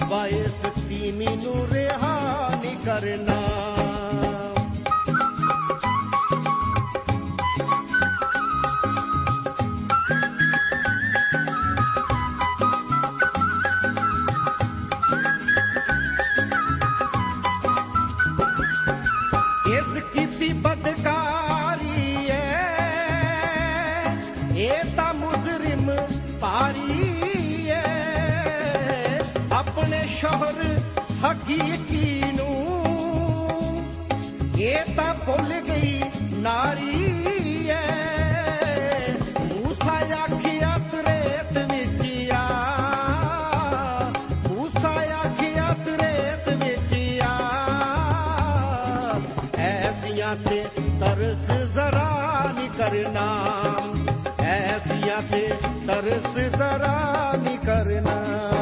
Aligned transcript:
ਰੱਬਾ 0.00 0.26
ਇਸ 0.26 0.52
ਤੀਮੀ 0.88 1.26
ਨੂੰ 1.26 1.66
ਰਿਹਾ 1.72 2.48
ਨਹੀਂ 2.62 2.76
ਕਰਨਾ। 2.86 3.93
ਸ਼ੋਹਰ 30.06 30.80
ਹਕੀਕੀ 31.24 32.22
ਨੂੰ? 32.36 32.54
ਇਹ 34.58 34.94
ਤਾਂ 34.96 35.14
ਭੁੱਲ 35.14 35.60
ਗਈ 35.60 36.02
ਨਾਰੀ 36.32 37.68
ਏ 37.68 37.78
ਮੂਸਾ 39.40 39.92
ਆਖਿਆ 39.92 40.78
ਤਰੇਤ 40.92 41.58
ਵਿੱਚ 41.58 42.32
ਆ 42.32 42.42
ਮੂਸਾ 44.48 44.92
ਆਖਿਆ 45.24 45.76
ਤਰੇਤ 45.84 46.48
ਵਿੱਚ 46.48 47.20
ਆ 47.24 47.38
ਐਸੀਆਂ 49.58 50.36
ਤੇ 50.36 50.64
ਤਰਸ 51.00 51.72
ਜ਼ਰਾ 51.74 52.52
ਨਹੀਂ 52.54 52.68
ਕਰਨਾ। 52.70 53.26
ਐਸੀਆਂ 54.44 55.22
ਤੇ 55.30 55.48
ਤਰਸ 55.86 56.36
ਜ਼ਰਾ 56.36 57.32
ਨਹੀਂ 57.42 57.58
ਕਰਨਾ। 57.58 58.53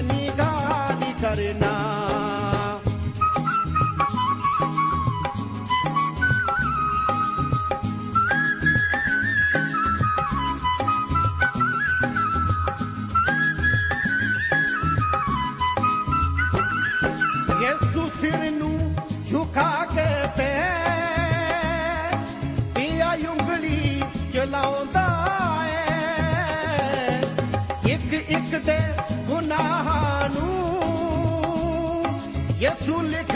ਸ਼ਤੀਰ 0.00 0.32
ਤੇ 1.22 2.19
ਯਿਸੂ 32.80 33.00
ਲਿਖਦਾ 33.02 33.29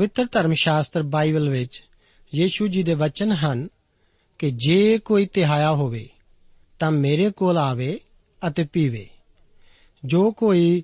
ਪਵਿੱਤਰ 0.00 0.26
ਧਰਮ 0.32 0.54
ਸ਼ਾਸਤਰ 0.54 1.02
ਬਾਈਬਲ 1.02 1.48
ਵਿੱਚ 1.48 1.84
ਯੀਸ਼ੂ 2.34 2.68
ਜੀ 2.68 2.82
ਦੇ 2.82 2.94
ਵਚਨ 2.94 3.32
ਹਨ 3.32 3.68
ਕਿ 4.38 4.50
ਜੇ 4.50 4.98
ਕੋਈ 4.98 5.26
ਤਿਹਾਇਆ 5.26 5.72
ਹੋਵੇ, 5.72 6.08
ਤਾਂ 6.78 6.90
ਮੇਰੇ 6.90 7.30
ਕੋਲ 7.30 7.58
ਆਵੇ 7.58 8.00
ਅਤੇ 8.48 8.64
ਪੀਵੇ। 8.64 9.08
ਜੋ 10.04 10.32
ਕੋਈ 10.32 10.82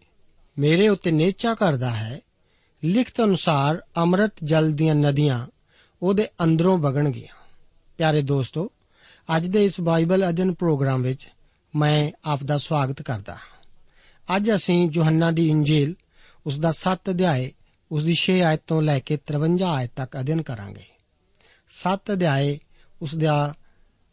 ਮੇਰੇ 0.58 0.88
ਉੱਤੇ 0.88 1.10
ਨੇਚਾ 1.10 1.54
ਕਰਦਾ 1.54 1.90
ਹੈ, 1.90 2.20
ਲਿਖਤ 2.84 3.20
ਅਨੁਸਾਰ 3.24 3.82
ਅੰਮ੍ਰਿਤ 3.96 4.32
ਜਲ 4.44 4.72
ਦੀਆਂ 4.72 4.94
ਨਦੀਆਂ 4.94 5.46
ਉਹਦੇ 6.02 6.28
ਅੰਦਰੋਂ 6.42 6.78
ਵਗਣਗੀਆਂ। 6.78 7.34
ਪਿਆਰੇ 7.98 8.22
ਦੋਸਤੋ, 8.22 8.70
ਅੱਜ 9.36 9.46
ਦੇ 9.46 9.64
ਇਸ 9.64 9.80
ਬਾਈਬਲ 9.80 10.28
ਅਧਿਨ 10.28 10.54
ਪ੍ਰੋਗਰਾਮ 10.54 11.02
ਵਿੱਚ 11.02 11.28
ਮੈਂ 11.76 12.10
ਆਪ 12.24 12.42
ਦਾ 12.42 12.58
ਸਵਾਗਤ 12.58 13.02
ਕਰਦਾ 13.02 13.34
ਹਾਂ। 13.34 14.36
ਅੱਜ 14.36 14.50
ਅਸੀਂ 14.54 14.90
ਯੋਹੰਨਾ 14.92 15.30
ਦੀ 15.30 15.48
ਇੰਜੀਲ 15.48 15.94
ਉਸ 16.46 16.60
ਦਾ 16.60 16.72
7 16.72 17.10
ਅਧਿਆਏ 17.10 17.52
ਉਸ 17.92 18.04
ਦੀ 18.04 18.14
6 18.14 18.40
ਆਇਤ 18.40 18.60
ਤੋਂ 18.66 18.82
ਲੈ 18.82 18.98
ਕੇ 18.98 19.16
53 19.16 19.66
ਆਇਤ 19.68 19.90
ਤੱਕ 19.96 20.20
ਅਧਿਨ 20.20 20.42
ਕਰਾਂਗੇ। 20.42 20.84
7 21.68 22.12
ਅਧਿਆਏ 22.12 22.58
ਉਸ 23.02 23.14
ਦਾ 23.14 23.54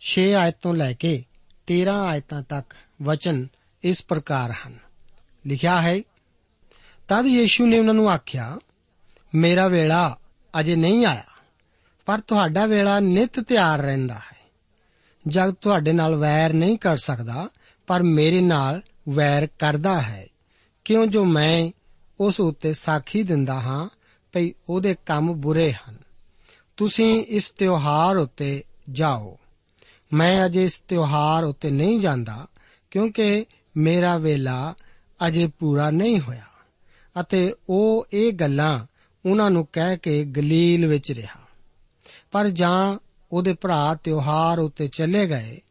6 0.02 0.34
ਆਇਤ 0.34 0.56
ਤੋਂ 0.62 0.74
ਲੈ 0.74 0.94
ਕੇ 0.94 1.24
13 1.68 2.02
ਆਇਤਾਂ 2.02 2.42
ਤੱਕ 2.42 2.76
ਵਚਨ 3.02 3.48
ਇਸ 3.84 4.06
ਪ੍ਰਕਾਰ 4.06 4.52
ਹਨ। 4.52 4.80
ਲਿਖਿਆ 5.48 5.82
ਹੈ, 5.82 6.02
ਤਦ 7.08 7.26
ਯੀਸ਼ੂ 7.26 7.68
ਨੇ 7.68 7.80
ਉਹਨਾਂ 7.80 7.94
ਨੂੰ 7.94 8.10
ਆਖਿਆ, 8.10 8.60
ਮੇਰਾ 9.36 9.68
ਵੇਲਾ 9.68 10.18
ਅਜੇ 10.60 10.76
ਨਹੀਂ 10.76 11.06
ਆਇਆ, 11.06 11.26
ਪਰ 12.06 12.20
ਤੁਹਾਡਾ 12.20 12.66
ਵੇਲਾ 12.66 13.00
ਨਿਤ 13.00 13.40
ਤਿਆਰ 13.40 13.80
ਰਹਿੰਦਾ 13.80 14.14
ਹੈ। 14.14 14.38
ਜਗ 15.28 15.54
ਤੁਹਾਡੇ 15.62 15.94
ਨਾਲ 15.94 16.16
ਵੈਰ 16.16 16.54
ਨਹੀਂ 16.54 16.78
ਕਰ 16.78 16.98
ਸਕਦਾ, 16.98 17.50
ਪਰ 17.88 18.04
ਮੇਰੇ 18.04 18.42
ਨਾਲ 18.42 18.82
ਵੈਰ 19.10 19.48
ਕਰਦਾ 19.60 20.02
ਹੈ। 20.02 20.28
ਕਿਉਂ 20.86 21.08
ਜੋ 21.08 21.26
ਮੈਂ 21.26 21.72
ਉਸ 22.20 22.40
ਉੱਤੇ 22.40 22.74
ਸਾਖੀ 22.74 23.24
ਦਿੰਦਾ 23.24 23.62
ਹਾਂ 23.62 23.90
ਭਈ 24.34 24.52
ਉਹਦੇ 24.70 24.96
ਕੰਮ 25.06 25.34
ਬੁਰੇ 25.34 25.74
ਹਨ। 25.74 25.98
ਤੁਸੀਂ 26.78 27.24
ਇਸ 27.24 27.50
ਤਿਉਹਾਰ 27.50 28.18
ਉੱਤੇ 28.18 28.64
ਜਾਓ। 28.92 29.40
ਮੈਂ 30.14 30.46
ਅਜੇ 30.46 30.66
ਇਸ 30.66 30.80
ਤਿਉਹਾਰ 30.88 31.44
ਉੱਤੇ 31.44 31.72
ਨਹੀਂ 31.72 32.00
ਜਾਂਦਾ, 32.00 32.48
ਕਿਉਂਕਿ 32.92 33.46
ਮੇਰਾ 33.78 34.18
ਵੇਲਾ 34.18 34.74
ਅਜੇ 35.28 35.48
ਪੂਰਾ 35.48 35.92
ਨਹੀਂ 35.92 36.20
ਹੋਇਆ, 36.20 36.46
ਅਤੇ 37.22 37.54
ਉਹ 37.70 38.08
ਇਹ 38.14 38.34
ਗੱਲਾਂ 38.34 38.86
ਉਹਨਾਂ 39.26 39.52
ਨੂੰ 39.52 39.68
ਕਹਿ 39.74 39.98
ਕੇ 39.98 40.26
ਗਲੀਲ 40.26 40.86
ਵਿੱਚ 40.86 41.12
ਰਿਹਾ। 41.12 41.42
ਪਰ 42.32 42.50
ਜਾਂ 42.50 43.00
ਉਹਦੇ 43.32 43.54
ਭਰਾ 43.54 43.96
ਤਿਉਹਾਰ 43.96 44.60
ਉੱਤੇ 44.60 44.88
ਚਲੇ 44.88 45.28
ਗਏ, 45.28 45.62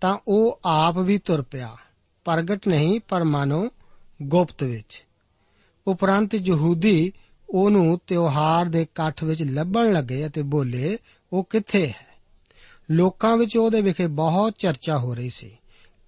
ਤਾਂ 0.00 0.18
ਉਹ 0.28 0.60
ਆਪ 0.64 0.98
ਵੀ 0.98 1.18
ਤੁਰ 1.18 1.42
ਪਿਆ, 1.42 1.76
ਪ੍ਰਗਟ 2.24 2.68
ਨਹੀਂ 2.68 3.00
ਪਰ 3.08 3.24
ਮਾਨੋ 3.24 3.70
ਗੁਪਤ 4.22 4.62
ਵਿੱਚ। 4.62 5.04
ਉਪਰੰਤ 5.86 6.34
ਯਹੂਦੀ 6.34 7.12
ਉਹਨੂੰ 7.50 8.00
ਤਿਉਹਾਰ 8.06 8.66
ਦੇ 8.66 8.82
ਇਕੱਠ 8.82 9.24
ਵਿੱਚ 9.24 9.42
ਲੱਭਣ 9.42 9.92
ਲੱਗੇ 9.92 10.26
ਅਤੇ 10.26 10.42
ਬੋਲੇ, 10.42 10.98
ਉਹ 11.32 11.46
ਕਿੱਥੇ 11.50 11.86
ਹੈ? 11.86 12.06
ਲੋਕਾਂ 12.90 13.36
ਵਿੱਚ 13.36 13.56
ਉਹਦੇ 13.56 13.80
ਵਿਖੇ 13.80 14.06
ਬਹੁਤ 14.06 14.54
ਚਰਚਾ 14.58 14.98
ਹੋ 14.98 15.14
ਰਹੀ 15.14 15.30
ਸੀ। 15.30 15.58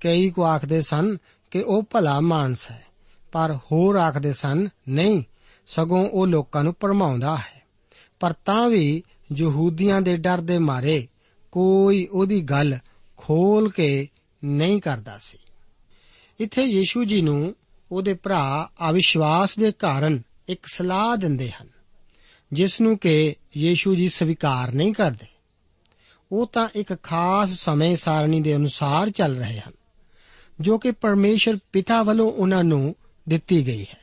ਕਈ 0.01 0.31
ਕੋ 0.31 0.43
ਆਖਦੇ 0.43 0.83
ਸਨ 0.83 1.17
ਕਿ 1.51 1.61
ਉਹ 1.61 1.83
ਭਲਾ 1.83 2.21
ਮਾਨਸ 2.21 2.71
ਹੈ, 2.71 2.85
ਪਰ 3.33 3.59
ਹੋਰ 3.73 3.97
ਆਖਦੇ 3.97 4.33
ਸਨ, 4.33 4.69
ਨਹੀਂ, 4.89 5.23
ਸਗੋਂ 5.67 6.09
ਉਹ 6.09 6.27
ਲੋਕਾਂ 6.27 6.65
ਨੂੰ 6.65 6.75
ਭਰਮਾਉਂਦਾ 6.81 7.37
ਹੈ। 7.37 7.63
ਪਰ 8.21 8.33
ਤਾਂ 8.33 8.69
ਵੀ 8.69 9.03
ਯਹੂਦੀਆਂ 9.37 10.01
ਦੇ 10.01 10.17
ਡਰ 10.17 10.41
ਦੇ 10.41 10.59
ਮਾਰੇ 10.59 11.09
ਕੋਈ 11.53 12.07
ਉਹਦੀ 12.07 12.41
ਗੱਲ 12.41 12.79
ਖੋਲ 13.17 13.71
ਕੇ 13.71 14.09
ਨਹੀਂ 14.45 14.81
ਕਰਦਾ 14.81 15.19
ਸੀ। 15.23 15.39
ਇੱਥੇ 16.41 16.63
ਯੀਸ਼ੂ 16.63 17.05
ਜੀ 17.05 17.23
ਨੂੰ 17.23 17.55
ਉਹਦੇ 17.93 18.15
ਭਰਾ 18.15 18.71
ਅਵਿਸ਼ਵਾਸ 18.91 19.59
ਦੇ 19.59 19.73
ਕਾਰਨ 19.73 20.23
ਇੱਕ 20.49 20.67
ਸਲਾਹ 20.67 21.17
ਦਿੰਦੇ 21.17 21.51
ਹਨ, 21.51 21.69
ਜਿਸ 22.53 22.81
ਨੂੰ 22.81 22.99
ਕਿ 22.99 23.35
ਯੀਸ਼ੂ 23.57 23.95
ਜੀ 23.95 24.09
ਸਵੀਕਾਰ 24.09 24.73
ਨਹੀਂ 24.73 24.93
ਕਰਦੇ। 24.93 25.27
ਉਹ 26.33 26.47
ਤਾਂ 26.47 26.69
ਇੱਕ 26.75 27.03
ਖਾਸ 27.03 27.51
ਸਮੇਂ 27.51 27.97
ਸਾਰਣੀ 27.97 28.41
ਦੇ 28.41 28.57
ਅਨੁਸਾਰ 28.57 29.11
ਚੱਲ 29.11 29.37
ਰਹੇ 29.39 29.61
ਹਨ, 29.61 29.73
ਜੋ 30.61 30.79
ਕਿ 30.79 30.91
ਪਰਮੇਸ਼ਰ 30.91 31.59
ਪਿਤਾ 31.73 32.03
ਵੱਲੋਂ 32.03 32.33
ਉਹਨਾਂ 32.33 32.65
ਨੂੰ 32.65 32.97
ਦਿੱਤੀ 33.29 33.67
ਗਈ 33.67 33.83
ਹੈ। 33.83 34.01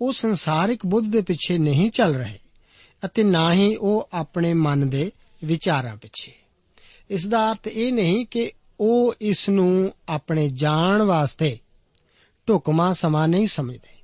ਉਹ 0.00 0.12
ਸੰਸਾਰਿਕ 0.12 0.86
ਬੁੱਧ 0.86 1.12
ਦੇ 1.12 1.20
ਪਿੱਛੇ 1.20 1.58
ਨਹੀਂ 1.58 1.90
ਚੱਲ 1.90 2.14
ਰਹੇ 2.14 2.38
ਅਤੇ 3.04 3.24
ਨਾ 3.24 3.52
ਹੀ 3.52 3.76
ਉਹ 3.76 4.08
ਆਪਣੇ 4.12 4.54
ਮਨ 4.54 4.88
ਦੇ 4.88 5.12
ਵਿਚਾਰਾਂ 5.44 5.96
ਪਿੱਛੇ। 5.96 6.32
ਇਸ 7.10 7.26
ਦਾ 7.26 7.50
ਅਰਥ 7.52 7.66
ਇਹ 7.66 7.92
ਨਹੀਂ 7.92 8.26
ਕਿ 8.26 8.52
ਉਹ 8.80 9.14
ਇਸ 9.20 9.48
ਨੂੰ 9.48 9.92
ਆਪਣੇ 10.08 10.48
ਜਾਣ 10.48 11.02
ਵਾਸਤੇ 11.02 11.58
ਢੁਕਮਾ 12.48 12.92
ਸਮਾਂ 12.92 13.28
ਨਹੀਂ 13.28 13.46
ਸਮਝਦੇ। 13.46 13.96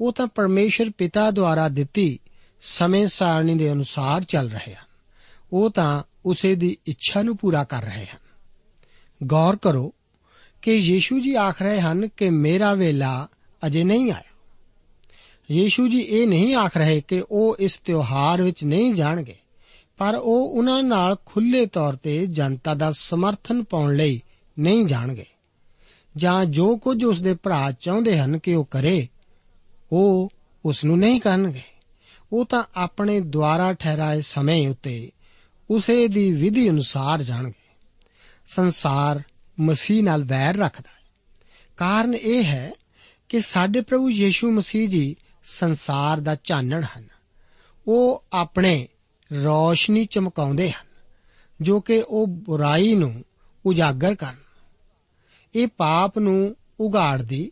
ਉਹ 0.00 0.12
ਤਾਂ 0.12 0.26
ਪਰਮੇਸ਼ਰ 0.26 0.90
ਪਿਤਾ 0.98 1.30
ਦੁਆਰਾ 1.30 1.68
ਦਿੱਤੀ 1.68 2.18
ਸਮੇਂ 2.60 3.06
ਸਾਰਣੀ 3.06 3.54
ਦੇ 3.54 3.72
ਅਨੁਸਾਰ 3.72 4.22
ਚੱਲ 4.22 4.50
ਰਹੇ 4.50 4.74
ਹਨ। 4.74 4.84
ਉਹ 5.52 5.70
ਤਾਂ 5.70 6.02
ਉਸੇ 6.26 6.54
ਦੀ 6.54 6.76
ਇੱਛਾ 6.86 7.22
ਨੂੰ 7.22 7.36
ਪੂਰਾ 7.36 7.64
ਕਰ 7.64 7.82
ਰਹੇ 7.82 8.06
ਹਨ। 8.06 8.18
ਗੌਰ 9.26 9.56
ਕਰੋ 9.56 9.94
ਕਿ 10.62 10.72
ਯੀਸ਼ੂ 10.72 11.20
ਜੀ 11.20 11.34
ਆਖ 11.34 11.62
ਰਹੇ 11.62 11.80
ਹਨ 11.80 12.08
ਕਿ 12.08 12.30
ਮੇਰਾ 12.30 12.74
ਵੇਲਾ 12.74 13.28
ਅਜੇ 13.66 13.84
ਨਹੀਂ 13.84 14.12
ਆਇਆ। 14.12 14.34
ਯੀਸ਼ੂ 15.50 15.88
ਜੀ 15.88 16.00
ਇਹ 16.00 16.26
ਨਹੀਂ 16.26 16.54
ਆਖ 16.54 16.76
ਰਹੇ 16.76 17.00
ਕਿ 17.00 17.24
ਉਹ 17.30 17.56
ਇਸ 17.58 17.76
ਤਿਉਹਾਰ 17.76 18.42
ਵਿੱਚ 18.42 18.64
ਨਹੀਂ 18.64 18.94
ਜਾਣਗੇ, 18.94 19.36
ਪਰ 19.96 20.14
ਉਹ 20.14 20.48
ਉਹਨਾਂ 20.48 20.82
ਨਾਲ 20.82 21.16
ਖੁੱਲੇ 21.26 21.66
ਤੌਰ 21.66 21.96
ਤੇ 21.96 22.26
ਜਨਤਾ 22.26 22.74
ਦਾ 22.74 22.92
ਸਮਰਥਨ 22.92 23.64
ਪਾਉਣ 23.64 23.96
ਲਈ 23.96 24.22
ਨਹੀਂ 24.58 24.84
ਜਾਣਗੇ। 24.84 25.26
ਜਾਂ 26.16 26.44
ਜੋ 26.44 26.76
ਕੁਝ 26.76 27.04
ਉਸ 27.04 27.20
ਦੇ 27.20 27.34
ਭਰਾ 27.34 27.72
ਚਾਹੁੰਦੇ 27.72 28.18
ਹਨ 28.18 28.38
ਕਿ 28.38 28.54
ਉਹ 28.54 28.64
ਕਰੇ, 28.64 29.08
ਉਹ 29.92 30.32
ਉਸ 30.64 30.84
ਨੂੰ 30.84 30.98
ਨਹੀਂ 30.98 31.20
ਕਰਨਗੇ। 31.20 31.60
ਉਹ 32.32 32.46
ਤਾਂ 32.46 32.64
ਆਪਣੇ 32.74 33.20
ਦੁਆਰਾ 33.20 33.72
ਠਹਿਰਾਏ 33.72 34.20
ਸਮੇਂ 34.20 34.68
ਉੱਤੇ 34.68 35.12
ਉਸੇ 35.70 36.08
ਦੀ 36.08 36.32
ਵਿਧੀ 36.32 36.70
ਅਨੁਸਾਰ 36.70 37.22
ਜਾਣਗੇ। 37.22 37.74
ਸੰਸਾਰ 38.46 39.22
ਮਸੀਹ 39.60 40.04
ਨਾਲ 40.04 40.24
ਵੈਰ 40.24 40.56
ਰੱਖਦਾ 40.56 40.90
ਹੈ। 40.90 41.06
ਕਾਰਨ 41.76 42.14
ਇਹ 42.14 42.44
ਹੈ 42.44 42.72
ਕਿ 43.28 43.40
ਸਾਡੇ 43.40 43.80
ਪ੍ਰਭੂ 43.80 44.10
ਯੀਸ਼ੂ 44.10 44.50
ਮਸੀਹ 44.50 44.88
ਜੀ 44.88 45.16
ਸੰਸਾਰ 45.44 46.20
ਦਾ 46.20 46.34
ਚਾਨਣ 46.34 46.84
ਹਨ। 46.98 47.04
ਉਹ 47.88 48.24
ਆਪਣੇ 48.32 48.88
ਰੋਸ਼ਨੀ 49.42 50.04
ਚਮਕਾਉਂਦੇ 50.04 50.70
ਹਨ, 50.70 50.86
ਜੋ 51.60 51.80
ਕਿ 51.80 52.04
ਉਹ 52.08 52.26
ਬੁਰਾਈ 52.26 52.94
ਨੂੰ 52.94 53.24
ਉਜਾਗਰ 53.66 54.14
ਕਰਨ। 54.14 54.45
ਇਹ 55.56 55.66
ਪਾਪ 55.66 56.18
ਨੂੰ 56.18 56.56
ਉਗਾੜਦੀ 56.80 57.50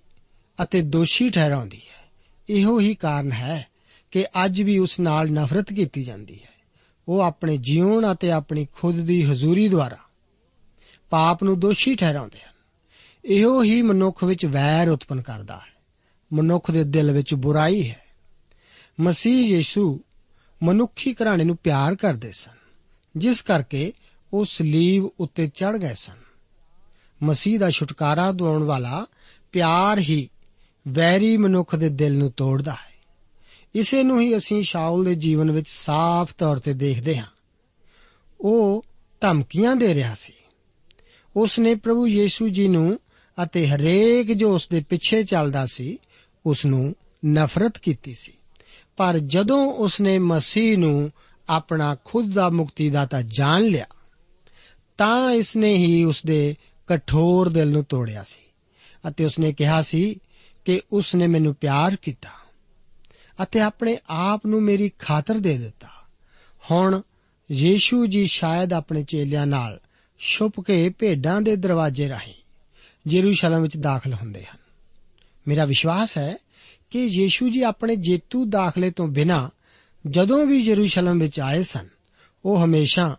ਅਤੇ 0.63 0.81
ਦੋਸ਼ੀ 0.81 1.31
ਠਹਿਰਾਉਂਦੀ 1.31 1.77
ਹੈ। 1.77 2.11
ਇਹੋ 2.51 2.81
ਹੀ 2.81 2.95
ਕਾਰਨ 2.95 3.33
ਹੈ 3.33 3.67
ਕਿ 4.11 4.27
ਅੱਜ 4.45 4.63
ਵੀ 4.63 4.79
ਉਸ 4.79 5.01
ਨਾਲ 5.01 5.31
ਨਫ਼ਰਤ 5.31 5.73
ਕੀਤੀ 5.73 6.05
ਜਾਂਦੀ 6.05 6.35
ਹੈ। 6.35 6.49
ਉਹ 7.09 7.21
ਆਪਣੇ 7.21 7.57
ਜੀਵਨ 7.57 8.13
ਅਤੇ 8.13 8.31
ਆਪਣੀ 8.31 8.67
ਖੁਦ 8.73 9.01
ਦੀ 9.01 9.23
ਹਜ਼ੂਰੀ 9.23 9.69
ਦੁਆਰਾ 9.69 9.99
ਪਾਪ 11.11 11.45
ਨੂੰ 11.45 11.61
ਦੋਸ਼ੀ 11.61 11.95
ਠਹਿਰਾਉਂਦੇ 11.95 12.39
ਹਨ। 12.39 12.53
ਇਹੋ 13.25 13.63
ਹੀ 13.63 13.83
ਮਨੁੱਖ 13.83 14.25
ਵਿੱਚ 14.25 14.47
ਵੈਰ 14.47 14.89
ਉਤਪਨ 14.89 15.21
ਕਰਦਾ 15.21 15.57
ਹੈ। 15.57 15.73
ਮਨੁੱਖ 16.33 16.71
ਦੇ 16.71 16.85
ਦਿਲ 16.85 17.13
ਵਿੱਚ 17.13 17.35
ਬੁਰਾਈ 17.35 17.91
ਹੈ। 17.91 18.03
ਮਸੀਹ 19.01 19.57
ਯੀਸ਼ੂ 19.57 20.01
ਮਨੁੱਖੀ 20.63 21.15
ਘਰਾਣੇ 21.15 21.45
ਨੂੰ 21.45 21.57
ਪਿਆਰ 21.57 21.95
ਕਰਦੇ 21.95 22.33
ਸਨ, 22.33 22.57
ਜਿਸ 23.17 23.43
ਕਰਕੇ 23.43 23.93
ਉਹ 24.33 24.45
ਸਲੀਬ 24.45 25.05
ਉੱਤੇ 25.21 25.47
ਚੜ 25.47 25.77
ਗਏ 25.77 25.95
ਸਨ। 25.95 26.24
ਮਸੀਹ 27.25 27.59
ਦਾ 27.59 27.71
ਛੁਟਕਾਰਾ 27.71 28.33
ਦਿਵਾਉਣ 28.33 28.63
ਵਾਲਾ 28.63 29.07
ਪਿਆਰ 29.53 29.99
ਹੀ 29.99 30.29
ਵੈਰੀ 30.89 31.37
ਮਨੁੱਖ 31.37 31.77
ਦੇ 31.77 31.89
ਦਿਲ 31.89 32.19
ਨੂੰ 32.19 32.33
ਤੋੜਦਾ 32.37 32.73
ਹੈ। 32.73 32.95
ਇਸੇ 33.75 34.03
ਨੂੰ 34.03 34.21
ਹੀ 34.21 34.37
ਅਸੀਂ 34.37 34.63
ਸ਼ਾਉਲ 34.63 35.05
ਦੇ 35.05 35.15
ਜੀਵਨ 35.15 35.51
ਵਿੱਚ 35.51 35.67
ਸਾਫ਼ 35.69 36.35
ਤੌਰ 36.39 36.59
ਤੇ 36.59 36.73
ਦੇਖਦੇ 36.73 37.19
ਹਾਂ। 37.19 37.27
ਉਹ 38.41 38.85
ਧਮਕੀਆਂ 39.21 39.77
ਦੇ 39.77 39.95
ਰਿਹਾ 39.95 40.15
ਸੀ। 40.15 40.33
ਉਸ 41.37 41.59
ਨੇ 41.59 41.75
ਪ੍ਰਭੂ 41.75 42.07
ਯੀਸ਼ੂ 42.07 42.49
ਜੀ 42.49 42.69
ਨੂੰ 42.69 43.01
ਅਤੇ 43.43 43.69
ਹਰੇਕ 43.69 44.33
ਜੋ 44.33 44.55
ਉਸ 44.55 44.69
ਦੇ 44.69 44.85
ਪਿੱਛੇ 44.89 45.23
ਚੱਲਦਾ 45.23 45.67
ਸੀ 45.67 45.99
ਉਸ 46.47 46.67
ਨੂੰ 46.67 46.95
ਨਫ਼ਰਤ 47.27 47.79
ਕੀਤੀ 47.79 48.15
ਸੀ। 48.15 48.33
ਪਰ 48.97 49.19
ਜਦੋਂ 49.19 49.73
ਉਸ 49.73 50.01
ਨੇ 50.01 50.19
ਮਸੀਹ 50.19 50.79
ਨੂੰ 50.79 51.11
ਆਪਣਾ 51.49 51.97
ਖੁਦ 52.05 52.35
ਦਾ 52.35 52.49
ਮੁਕਤੀਦਾਤਾ 52.49 53.23
ਜਾਣ 53.23 53.63
ਲਿਆ, 53.63 53.87
ਤਾਂ 54.99 55.33
ਇਸ 55.33 55.57
ਨੇ 55.57 55.77
ਹੀ 55.77 56.05
ਉਸ 56.05 56.23
ਦੇ 56.27 56.57
ਕਠੋਰ 56.87 57.49
ਦਿਲ 57.49 57.69
ਨੂੰ 57.69 57.85
ਤੋੜਿਆ 57.85 58.23
ਸੀ 58.23 58.41
ਅਤੇ 59.09 59.25
ਉਸ 59.25 59.39
ਨੇ 59.39 59.53
ਕਿਹਾ 59.53 59.83
ਸੀ 59.83 60.21
ਕਿ 60.65 60.81
ਉਸ 60.93 61.15
ਨੇ 61.15 61.27
ਮੈਨੂੰ 61.27 61.55
ਪਿਆਰ 61.55 61.97
ਕੀਤਾ 61.97 62.29
ਅਤੇ 63.43 63.61
ਆਪਣੇ 63.61 63.99
ਆਪ 64.11 64.47
ਨੂੰ 64.47 64.63
ਮੇਰੀ 64.63 64.91
ਖਾਤਰ 64.99 65.39
ਦੇ 65.39 65.59
ਦਿੱਤਾ। 65.59 65.89
ਹੁਣ 66.71 67.01
ਯੀਸ਼ੂ 67.53 68.07
ਜੀ 68.07 68.27
ਸ਼ਾਇਦ 68.27 68.73
ਆਪਣੇ 68.73 69.03
ਚੇਲਿਆਂ 69.03 69.47
ਨਾਲ 69.47 69.81
ਛੁਪ 70.19 70.61
ਕੇ 70.61 70.89
ਭੇਡਾਂ 70.89 71.41
ਦੇ 71.41 71.57
ਦਰਵਾਜ਼ੇ 71.57 72.09
ਰਾਹੀਂ 72.09 72.35
ਜੇਰੂਸ਼ਲਮ 73.07 73.63
ਵਿੱਚ 73.63 73.77
ਦਾਖਲ 73.77 74.15
ਹੁੰਦੇ 74.15 74.45
ਹਨ। 74.45 74.59
ਮੇਰਾ 75.49 75.65
ਵਿਸ਼ਵਾਸ 75.65 76.19
ਹੈ 76.19 76.37
ਕਿ 76.91 77.05
ਯੀਸ਼ੂ 77.05 77.49
ਜੀ 77.49 77.63
ਆਪਣੇ 77.63 77.97
ਜੇਤੂ 77.97 78.45
ਦਾਖਲੇ 78.45 78.91
ਤੋਂ 78.91 79.09
ਬਿਨਾ 79.09 79.51
ਜਦੋਂ 80.07 80.47
ਵੀ 80.47 80.63
ਜੇਰੂਸ਼ਲਮ 80.63 81.19
ਵਿੱਚ 81.19 81.41
ਆਏ 81.41 81.63
ਸਨ, 81.63 81.89
ਉਹ 82.45 82.65
ਹਮੇਸ਼ਾ 82.65 83.17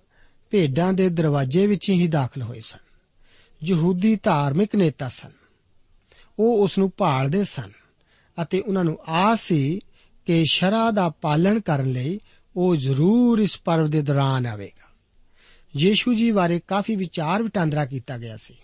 ਭੇਡਾਂ 0.50 0.94
ਦੇ 0.94 1.10
ਦਰਵਾਜ਼ੇ 1.10 1.68
ਵਿੱਚ 1.68 1.90
ਹੀ 1.90 2.08
ਦਾਖਲ 2.08 2.42
ਹੋਏ 2.42 2.60
ਸਨ। 2.60 2.85
ਯਹੂਦੀ 3.64 4.16
ਧਾਰਮਿਕ 4.16 4.76
ਨੇਤਾ 4.76 5.10
ਸਨ। 5.10 5.32
ਉਹ 6.40 6.64
ਉਸ 6.64 6.78
ਨੂੰ 6.78 6.92
ਭਾਲਦੇ 6.98 7.44
ਸਨ 7.44 7.72
ਅਤੇ 8.42 8.62
ਉਹਨਾਂ 8.62 8.84
ਨੂੰ 8.84 8.98
ਆਸ 9.08 9.42
ਸੀ 9.42 9.80
ਕਿ 10.26 10.44
ਸ਼ਰਾ 10.50 10.92
ਦਾ 10.92 11.10
ਪਾਲਣ 11.10 11.60
ਕਰਨ 11.60 11.92
ਲਈ 11.92 12.20
ਉਹ 12.56 12.76
ਜ਼ਰੂਰ 12.76 13.40
ਇਸ 13.40 13.62
ਪਰਵ 13.66 13.90
ਦੇ 13.90 14.02
ਦੌਰਾਨ 14.02 14.46
ਆਵੇਗਾ। 14.46 14.86
ਯੀਸ਼ੂ 15.78 16.14
ਜੀ 16.14 16.32
ਬਾਰੇ 16.32 16.60
ਕਾਫੀ 16.60 16.96
ਵਿਚਾਰ 16.96 17.44
ਵਟਾਂਦਰਾ 17.44 17.86
ਕੀਤਾ 17.86 18.18
ਗਿਆ 18.18 18.38
ਸੀ। 18.38 18.56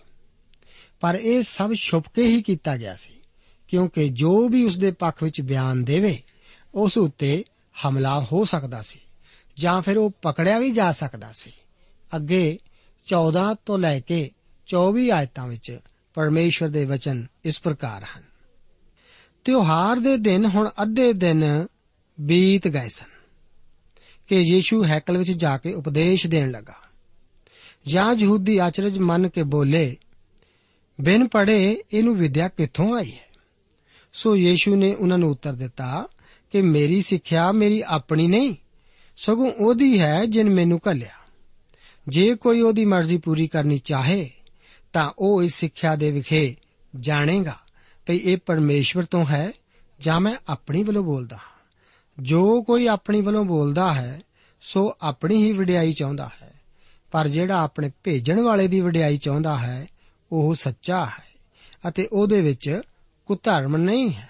ਪਰ 1.00 1.14
ਇਹ 1.14 1.42
ਸਭ 1.42 1.74
ਛੁਪ 1.74 2.04
ਕੇ 2.14 2.26
ਹੀ 2.26 2.42
ਕੀਤਾ 2.42 2.76
ਗਿਆ 2.76 2.94
ਸੀ, 2.94 3.10
ਕਿਉਂਕਿ 3.68 4.08
ਜੋ 4.08 4.48
ਵੀ 4.48 4.64
ਉਸ 4.64 4.78
ਦੇ 4.78 4.90
ਪੱਖ 4.90 5.22
ਵਿੱਚ 5.22 5.40
ਬਿਆਨ 5.40 5.84
ਦੇਵੇ, 5.84 6.22
ਉਸ 6.74 6.98
ਉੱਤੇ 6.98 7.44
ਹਮਲਾ 7.88 8.26
ਹੋ 8.32 8.44
ਸਕਦਾ 8.44 8.82
ਸੀ, 8.82 8.98
ਜਾਂ 9.56 9.82
ਫਿਰ 9.82 9.98
ਉਹ 9.98 10.10
ਪਕੜਿਆ 10.22 10.58
ਵੀ 10.58 10.70
ਜਾ 10.70 10.92
ਸਕਦਾ 10.92 11.32
ਸੀ। 11.32 11.52
ਅੱਗੇ 12.16 12.58
14 13.06 13.54
ਤੋਂ 13.66 13.78
ਲੈ 13.78 14.00
ਕੇ 14.00 14.30
24 14.66 15.10
ਆਇਤਾਂ 15.10 15.48
ਵਿੱਚ 15.48 15.78
ਪਰਮੇਸ਼ਵਰ 16.14 16.68
ਦੇ 16.68 16.84
ਵਚਨ 16.84 17.26
ਇਸ 17.44 17.60
ਪ੍ਰਕਾਰ 17.60 18.04
ਹਨ। 18.04 18.22
ਤਿਉਹਾਰ 19.44 19.96
ਦੇ 19.96 20.16
ਦਿਨ 20.16 20.46
ਹੁਣ 20.46 20.70
ਅੱਧੇ 20.82 21.12
ਦਿਨ 21.12 21.66
ਬੀਤ 22.20 22.68
ਗਏ 22.68 22.88
ਸਨ 22.88 23.12
ਕਿ 24.28 24.36
ਯੀਸ਼ੂ 24.36 24.84
ਹੈਕਲ 24.84 25.18
ਵਿੱਚ 25.18 25.32
ਜਾ 25.32 25.58
ਕੇ 25.58 25.72
ਉਪਦੇਸ਼ 25.72 26.26
ਦੇਣ 26.26 26.50
ਲੱਗਾ। 26.50 26.74
ਜਾਂ 27.86 28.14
ਯਹੂਦੀ 28.14 28.58
ਆਚਰਜ 28.58 28.98
ਮੰਨ 28.98 29.28
ਕੇ 29.28 29.42
ਬੋਲੇ, 29.42 29.96
ਬਿਨ 31.00 31.28
ਪੜੇ 31.28 31.82
ਇਹਨੂੰ 31.92 32.16
ਵਿਦਿਆ 32.16 32.48
ਕਿੱਥੋਂ 32.48 32.96
ਆਈ 32.96 33.10
ਹੈ? 33.10 33.28
ਸੋ 34.12 34.36
ਯੀਸ਼ੂ 34.36 34.76
ਨੇ 34.76 34.94
ਉਹਨਾਂ 34.94 35.18
ਨੂੰ 35.18 35.30
ਉੱਤਰ 35.30 35.52
ਦਿੱਤਾ 35.52 36.08
ਕਿ, 36.50 36.62
ਮੇਰੀ 36.62 37.02
ਸਿੱਖਿਆ 37.02 37.52
ਮੇਰੀ 37.52 37.82
ਆਪਣੀ 37.86 38.26
ਨਹੀਂ, 38.26 38.54
ਸਗੋਂ 39.16 39.52
ਉਹਦੀ 39.52 40.00
ਹੈ 40.00 40.26
ਜਿਨ 40.26 40.50
ਮੈਨੂੰ 40.50 40.80
ਘੱਲਿਆ। 40.90 41.12
ਜੇ 42.08 42.34
ਕੋਈ 42.34 42.60
ਉਹਦੀ 42.60 42.84
ਮਰਜ਼ੀ 42.84 43.16
ਪੂਰੀ 43.18 43.46
ਕਰਨੀ 43.48 43.78
ਚਾਹੇ 43.78 44.30
ਤਾਂ 44.93 45.11
ਉਹ 45.19 45.43
ਇਸ 45.43 45.53
ਸਿੱਖਿਆ 45.53 45.95
ਦੇ 45.95 46.11
ਵਿਖੇ 46.11 46.55
ਜਾਣੇਗਾ 46.99 47.57
ਭਈ 48.05 48.17
ਇਹ 48.17 48.37
ਪਰਮੇਸ਼ਵਰ 48.45 49.05
ਤੋਂ 49.05 49.25
ਹੈ 49.25 49.51
ਜਾਂ 49.99 50.19
ਮੈਂ 50.19 50.35
ਆਪਣੀ 50.47 50.83
ਵੱਲੋਂ 50.83 51.03
ਬੋਲਦਾ 51.03 51.35
ਹਾਂ 51.35 51.65
ਜੋ 52.19 52.63
ਕੋਈ 52.63 52.87
ਆਪਣੀ 52.87 53.21
ਵੱਲੋਂ 53.21 53.45
ਬੋਲਦਾ 53.45 53.93
ਹੈ 53.93 54.21
ਸੋ 54.61 54.97
ਆਪਣੀ 55.01 55.43
ਹੀ 55.43 55.53
ਵਡਿਆਈ 55.53 55.93
ਚਾਹੁੰਦਾ 55.93 56.29
ਹੈ 56.41 56.53
ਪਰ 57.11 57.27
ਜਿਹੜਾ 57.27 57.63
ਆਪਣੇ 57.63 57.91
ਭੇਜਣ 58.03 58.41
ਵਾਲੇ 58.41 58.67
ਦੀ 58.67 58.79
ਵਡਿਆਈ 58.79 59.17
ਚਾਹੁੰਦਾ 59.17 59.57
ਹੈ 59.57 59.87
ਉਹ 60.31 60.55
ਸੱਚਾ 60.55 61.05
ਹੈ 61.05 61.27
ਅਤੇ 61.87 62.07
ਉਹਦੇ 62.11 62.41
ਵਿੱਚ 62.41 62.81
ਕੋਈ 63.25 63.37
ਧਰਮ 63.43 63.77
ਨਹੀਂ 63.77 64.13
ਹੈ 64.13 64.29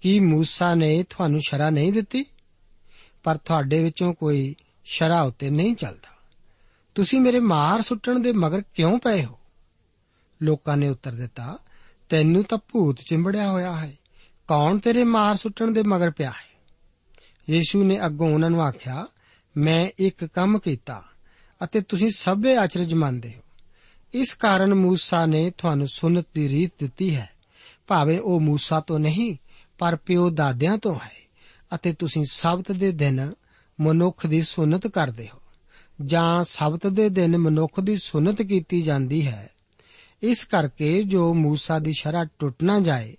ਕੀ 0.00 0.20
موسی 0.32 0.74
ਨੇ 0.74 1.02
ਤੁਹਾਨੂੰ 1.02 1.40
ਸ਼ਰਾ 1.40 1.70
ਨਹੀਂ 1.70 1.92
ਦਿੱਤੀ 1.92 2.24
ਪਰ 3.22 3.36
ਤੁਹਾਡੇ 3.36 3.84
ਵਿੱਚੋਂ 3.84 4.14
ਕੋਈ 4.14 4.54
ਸ਼ਰਾ 4.84 5.22
ਉੱਤੇ 5.22 5.50
ਨਹੀਂ 5.50 5.74
ਚੱਲਦਾ 5.74 6.16
ਤੁਸੀਂ 6.94 7.20
ਮੇਰੇ 7.20 7.40
ਮਾਰ 7.40 7.80
ਸੁੱਟਣ 7.80 8.18
ਦੇ 8.18 8.32
ਮਗਰ 8.32 8.62
ਕਿਉਂ 8.74 8.98
ਪਏ 8.98 9.24
ਹੋ 9.24 9.38
ਲੋਕਾਂ 10.42 10.76
ਨੇ 10.76 10.88
ਉੱਤਰ 10.88 11.12
ਦਿੱਤਾ 11.12 11.58
ਤੈਨੂੰ 12.08 12.44
ਤਾਂ 12.44 12.58
ਭੂਤ 12.58 13.00
ਚਿੰਬੜਿਆ 13.00 13.50
ਹੋਇਆ 13.50 13.76
ਹੈ 13.76 13.96
ਕੌਣ 14.48 14.78
ਤੇਰੇ 14.78 15.04
ਮਾਰ 15.04 15.36
ਸੁੱਟਣ 15.36 15.70
ਦੇ 15.70 15.82
ਮਗਰ 15.82 16.10
ਪਿਆ 16.10 16.30
ਹੈ 16.30 16.50
ਯੀਸ਼ੂ 17.50 17.84
ਨੇ 17.84 18.06
ਅੱਗੋਂ 18.06 18.30
ਉਹਨਾਂ 18.30 18.50
ਨੂੰ 18.50 18.62
ਆਖਿਆ 18.62 19.06
ਮੈਂ 19.56 19.88
ਇੱਕ 19.98 20.24
ਕੰਮ 20.24 20.58
ਕੀਤਾ 20.58 21.02
ਅਤੇ 21.64 21.80
ਤੁਸੀਂ 21.80 22.10
ਸਭੇ 22.16 22.64
ਅਚਰਜ 22.64 22.94
ਮੰਨਦੇ 22.94 23.34
ਹੋ 23.36 23.42
ਇਸ 24.14 24.34
ਕਾਰਨ 24.34 24.72
موسی 24.72 25.26
ਨੇ 25.26 25.50
ਤੁਹਾਨੂੰ 25.58 25.86
ਸੁਨਤ 25.88 26.26
ਦੀ 26.34 26.48
ਰੀਤ 26.48 26.72
ਦਿੱਤੀ 26.78 27.16
ਹੈ 27.16 27.30
ਭਾਵੇਂ 27.86 28.20
ਉਹ 28.20 28.40
موسی 28.40 28.82
ਤੋਂ 28.86 28.98
ਨਹੀਂ 28.98 29.36
ਪਰ 29.78 29.96
ਪਿਓ 29.96 30.30
ਦਾਦਿਆਂ 30.30 30.78
ਤੋਂ 30.78 30.94
ਹੈ 30.94 31.12
ਅਤੇ 31.74 31.92
ਤੁਸੀਂ 31.92 32.24
ਸਬਤ 32.30 32.72
ਦੇ 32.72 32.92
ਦਿਨ 32.92 33.32
ਮਨੁੱਖ 33.80 34.26
ਦੀ 34.26 34.42
ਸੁਨਤ 34.42 34.86
ਕਰਦੇ 34.86 35.28
ਹੋ 35.34 35.40
ਜਾਂ 36.04 36.44
ਸਬਤ 36.44 36.86
ਦੇ 36.86 37.08
ਦਿਨ 37.08 37.38
ਮਨੁੱਖ 37.38 37.80
ਦੀ 37.80 37.96
ਸੁਨਤ 37.96 38.42
ਕੀਤੀ 38.42 38.82
ਜਾਂਦੀ 38.82 39.26
ਹੈ 39.26 39.50
ਇਸ 40.24 40.44
ਕਰਕੇ 40.44 41.02
ਜੋ 41.02 41.34
موسی 41.34 41.80
ਦੀ 41.80 41.92
ਸ਼ਰ੍ਹਾ 41.92 42.24
ਟੁੱਟ 42.38 42.62
ਨਾ 42.62 42.80
ਜਾਏ 42.80 43.16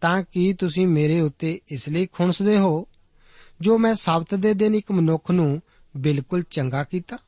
ਤਾਂ 0.00 0.22
ਕਿ 0.22 0.52
ਤੁਸੀਂ 0.52 0.86
ਮੇਰੇ 0.86 1.20
ਉੱਤੇ 1.20 1.60
ਇਸ 1.68 1.88
ਲਈ 1.88 2.06
ਖੁਣਸਦੇ 2.06 2.58
ਹੋ 2.58 2.88
ਜੋ 3.60 3.78
ਮੈਂ 3.78 3.94
ਸਬਤ 3.94 4.34
ਦੇ 4.34 4.54
ਦਿਨ 4.54 4.74
ਇੱਕ 4.74 4.92
ਮਨੁੱਖ 4.92 5.30
ਨੂੰ 5.30 5.62
ਬਿਲਕੁਲ 5.96 6.42
ਚੰਗਾ 6.42 6.84
ਕੀਤਾ 6.84 7.18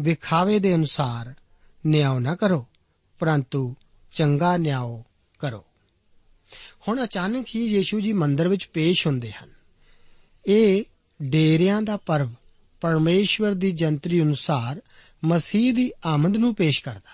ਵਿਖਾਵੇ 0.00 0.58
ਦੇ 0.58 0.74
ਅਨੁਸਾਰ 0.74 1.34
ਨਿਆਂ 1.86 2.20
ਨਾ 2.20 2.34
ਕਰੋ 2.34 2.66
ਪਰੰਤੂ 3.18 3.74
ਚੰਗਾ 4.12 4.56
ਨਿਆਂ 4.56 5.02
ਕਰੋ 5.38 5.64
ਹੁਣ 6.88 7.04
ਅਚਾਨਕ 7.04 7.46
ਹੀ 7.54 7.66
ਯੀਸ਼ੂ 7.66 8.00
ਜੀ 8.00 8.12
ਮੰਦਰ 8.12 8.48
ਵਿੱਚ 8.48 8.66
ਪੇਸ਼ 8.66 9.06
ਹੁੰਦੇ 9.06 9.30
ਹਨ 9.30 9.48
ਇਹ 10.46 10.84
ਡੇਰਿਆਂ 11.22 11.82
ਦਾ 11.82 11.96
ਪਰਵ 11.96 12.30
ਪਰਮੇਸ਼ਵਰ 12.80 13.54
ਦੀ 13.54 13.72
ਜੰਤਰੀ 13.72 14.22
ਅਨੁਸਾਰ 14.22 14.80
ਮਸੀਹ 15.24 15.74
ਦੀ 15.74 15.92
ਆਮਦ 16.06 16.36
ਨੂੰ 16.36 16.54
ਪੇਸ਼ 16.54 16.82
ਕਰਦਾ 16.84 17.13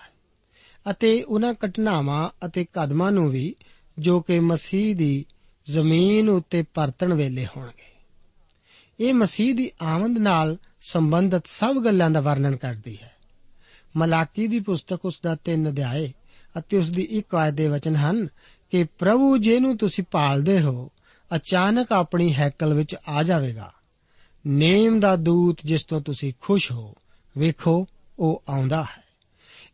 ਅਤੇ 0.90 1.22
ਉਹਨਾਂ 1.22 1.54
ਘਟਨਾਵਾਂ 1.54 2.46
ਅਤੇ 2.46 2.64
ਕਦਮਾਂ 2.64 3.12
ਨੂੰ 3.12 3.30
ਵੀ 3.30 3.54
ਜੋ 3.98 4.20
ਕਿ 4.20 4.40
ਮਸੀਹ 4.40 4.96
ਦੀ 4.96 5.24
ਜ਼ਮੀਨ 5.66 6.28
ਉੱਤੇ 6.28 6.64
ਪਰਤਣ 6.74 7.14
ਵੇਲੇ 7.14 7.46
ਹੋਣਗੇ। 7.56 7.92
ਇਹ 9.00 9.14
ਮਸੀਹ 9.14 9.54
ਦੀ 9.54 9.70
ਆਮਦ 9.82 10.18
ਨਾਲ 10.18 10.56
ਸੰਬੰਧਿਤ 10.80 11.42
ਸਭ 11.46 11.84
ਗੱਲਾਂ 11.84 12.10
ਦਾ 12.10 12.20
ਵਰਣਨ 12.20 12.56
ਕਰਦੀ 12.56 12.98
ਹੈ। 13.02 13.12
ਮਲਾਕੀ 13.96 14.46
ਦੀ 14.46 14.60
ਪੁਸਤਕ 14.60 15.04
ਉਸ 15.04 15.20
ਦਾ 15.22 15.36
3 15.44 15.68
ਅਧਿਆਏ 15.68 16.12
ਅਤੇ 16.58 16.76
ਉਸ 16.76 16.90
ਦੀ 16.90 17.02
ਇੱਕ 17.02 17.34
ਆਇਤ 17.34 17.54
ਦੇ 17.54 17.68
ਵਚਨ 17.68 17.96
ਹਨ 17.96 18.28
ਕਿ, 18.70 18.84
ਪ੍ਰਭੂ, 18.84 19.36
ਜਿਹਨੂੰ 19.36 19.76
ਤੁਸੀਂ 19.76 20.04
ਭਾਲਦੇ 20.10 20.62
ਹੋ, 20.62 20.90
ਅਚਾਨਕ 21.36 21.92
ਆਪਣੀ 21.92 22.34
ਹੈਕਲ 22.34 22.74
ਵਿੱਚ 22.74 22.96
ਆ 23.08 23.22
ਜਾਵੇਗਾ। 23.22 23.72
ਨੇਮ 24.46 25.00
ਦਾ 25.00 25.16
ਦੂਤ 25.16 25.58
ਜਿਸ 25.64 25.82
ਤੋਂ 25.82 26.00
ਤੁਸੀਂ 26.00 26.32
ਖੁਸ਼ 26.40 26.72
ਹੋ, 26.72 26.94
ਵੇਖੋ, 27.38 27.86
ਉਹ 28.18 28.42
ਆਉਂਦਾ 28.48 28.82
ਹੈ। 28.82 29.01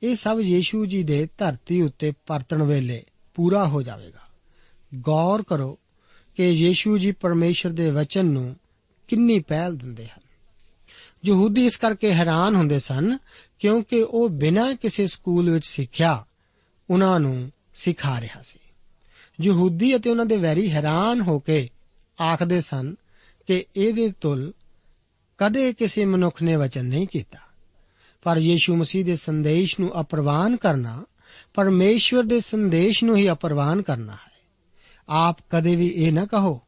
ਇਹ 0.03 0.17
ਸਭ 0.17 0.39
ਯੀਸ਼ੂ 0.41 0.87
ਜੀ 0.87 1.03
ਦੇ 1.03 1.29
ਧਰਤੀ 1.39 1.83
ਉੱਤੇ 1.83 2.13
ਪਰਤਣ 2.27 2.63
ਵੇਲੇ 2.63 3.05
ਪੂਰਾ 3.35 3.69
ਹੋ 3.69 3.83
ਜਾਵੇਗਾ। 3.83 4.21
ਗੌਰ 4.95 5.43
ਕਰੋ 5.43 5.79
ਕਿ 6.37 6.49
ਯੀਸ਼ੂ 6.49 6.99
ਜੀ 6.99 7.13
ਪਰਮੇਸ਼ਰ 7.13 7.71
ਦੇ 7.71 7.91
ਵਚਨ 7.91 8.27
ਨੂੰ 8.27 8.57
ਕਿੰਨੀ 9.09 9.39
ਪਹਿਲ 9.39 9.77
ਦਿੰਦੇ 9.77 10.07
ਹਨ। 10.07 10.21
ਯਹੂਦੀ 11.27 11.65
ਇਸ 11.65 11.77
ਕਰਕੇ 11.77 12.13
ਹੈਰਾਨ 12.13 12.55
ਹੁੰਦੇ 12.55 12.79
ਸਨ 12.79 13.19
ਕਿਉਂਕਿ 13.59 14.03
ਉਹ 14.03 14.29
ਬਿਨਾਂ 14.29 14.75
ਕਿਸੇ 14.75 15.07
ਸਕੂਲ 15.07 15.51
ਵਿੱਚ 15.51 15.67
ਸਿੱਖਿਆ 15.67 16.27
ਉਹਨਾਂ 16.91 17.21
ਨੂੰ 17.21 17.53
ਸਿਖਾ 17.75 18.21
ਰਿਹਾ 18.21 18.43
ਸੀ। 18.43 18.59
ਯਹੂਦੀ 19.41 19.97
ਅਤੇ 19.97 20.11
ਉਹਨਾਂ 20.11 20.27
ਦੇ 20.27 20.37
ਵੈਰੀ 20.37 20.71
ਹੈਰਾਨ 20.71 21.21
ਹੋ 21.21 21.39
ਕੇ 21.39 21.71
ਆਖਦੇ 22.23 22.61
ਸਨ 22.61 22.95
ਕਿ 23.47 23.65
ਇਹਦੇ 23.77 24.13
ਤੁਲ 24.21 24.53
ਕਦੇ 25.39 25.73
ਕਿਸੇ 25.73 26.05
ਮਨੁੱਖ 26.05 26.43
ਨੇ 26.43 26.57
ਵਚਨ 26.57 26.85
ਨਹੀਂ 26.85 27.07
ਕੀਤਾ। 27.07 27.39
ਪਰ 28.23 28.37
ਯੀਸ਼ੂ 28.37 28.77
ਮਸੀਹ 28.77 29.05
ਦੇ 29.05 29.17
ਸੰਦੇਸ਼ 29.17 29.81
ਨੂੰ 29.81 30.01
ਅਪਰਵਾਨ 30.01 30.57
ਕਰਨਾ, 30.57 31.05
ਪਰਮੇਸ਼ਵਰ 31.55 32.23
ਦੇ 32.23 32.41
ਸੰਦੇਸ਼ 32.41 33.05
ਨੂੰ 33.05 33.17
ਹੀ 33.17 33.31
ਅਪਰਵਾਨ 33.31 33.83
ਕਰਨਾ 33.83 34.13
ਹੈ। 34.13 34.33
ਆਪ 35.09 35.37
ਕਦੇ 35.51 35.77
ਵੀ 35.77 35.87
ਇਹ 35.87 36.13
ਨਾ 36.13 36.27
ਕਹੋ 36.27 36.61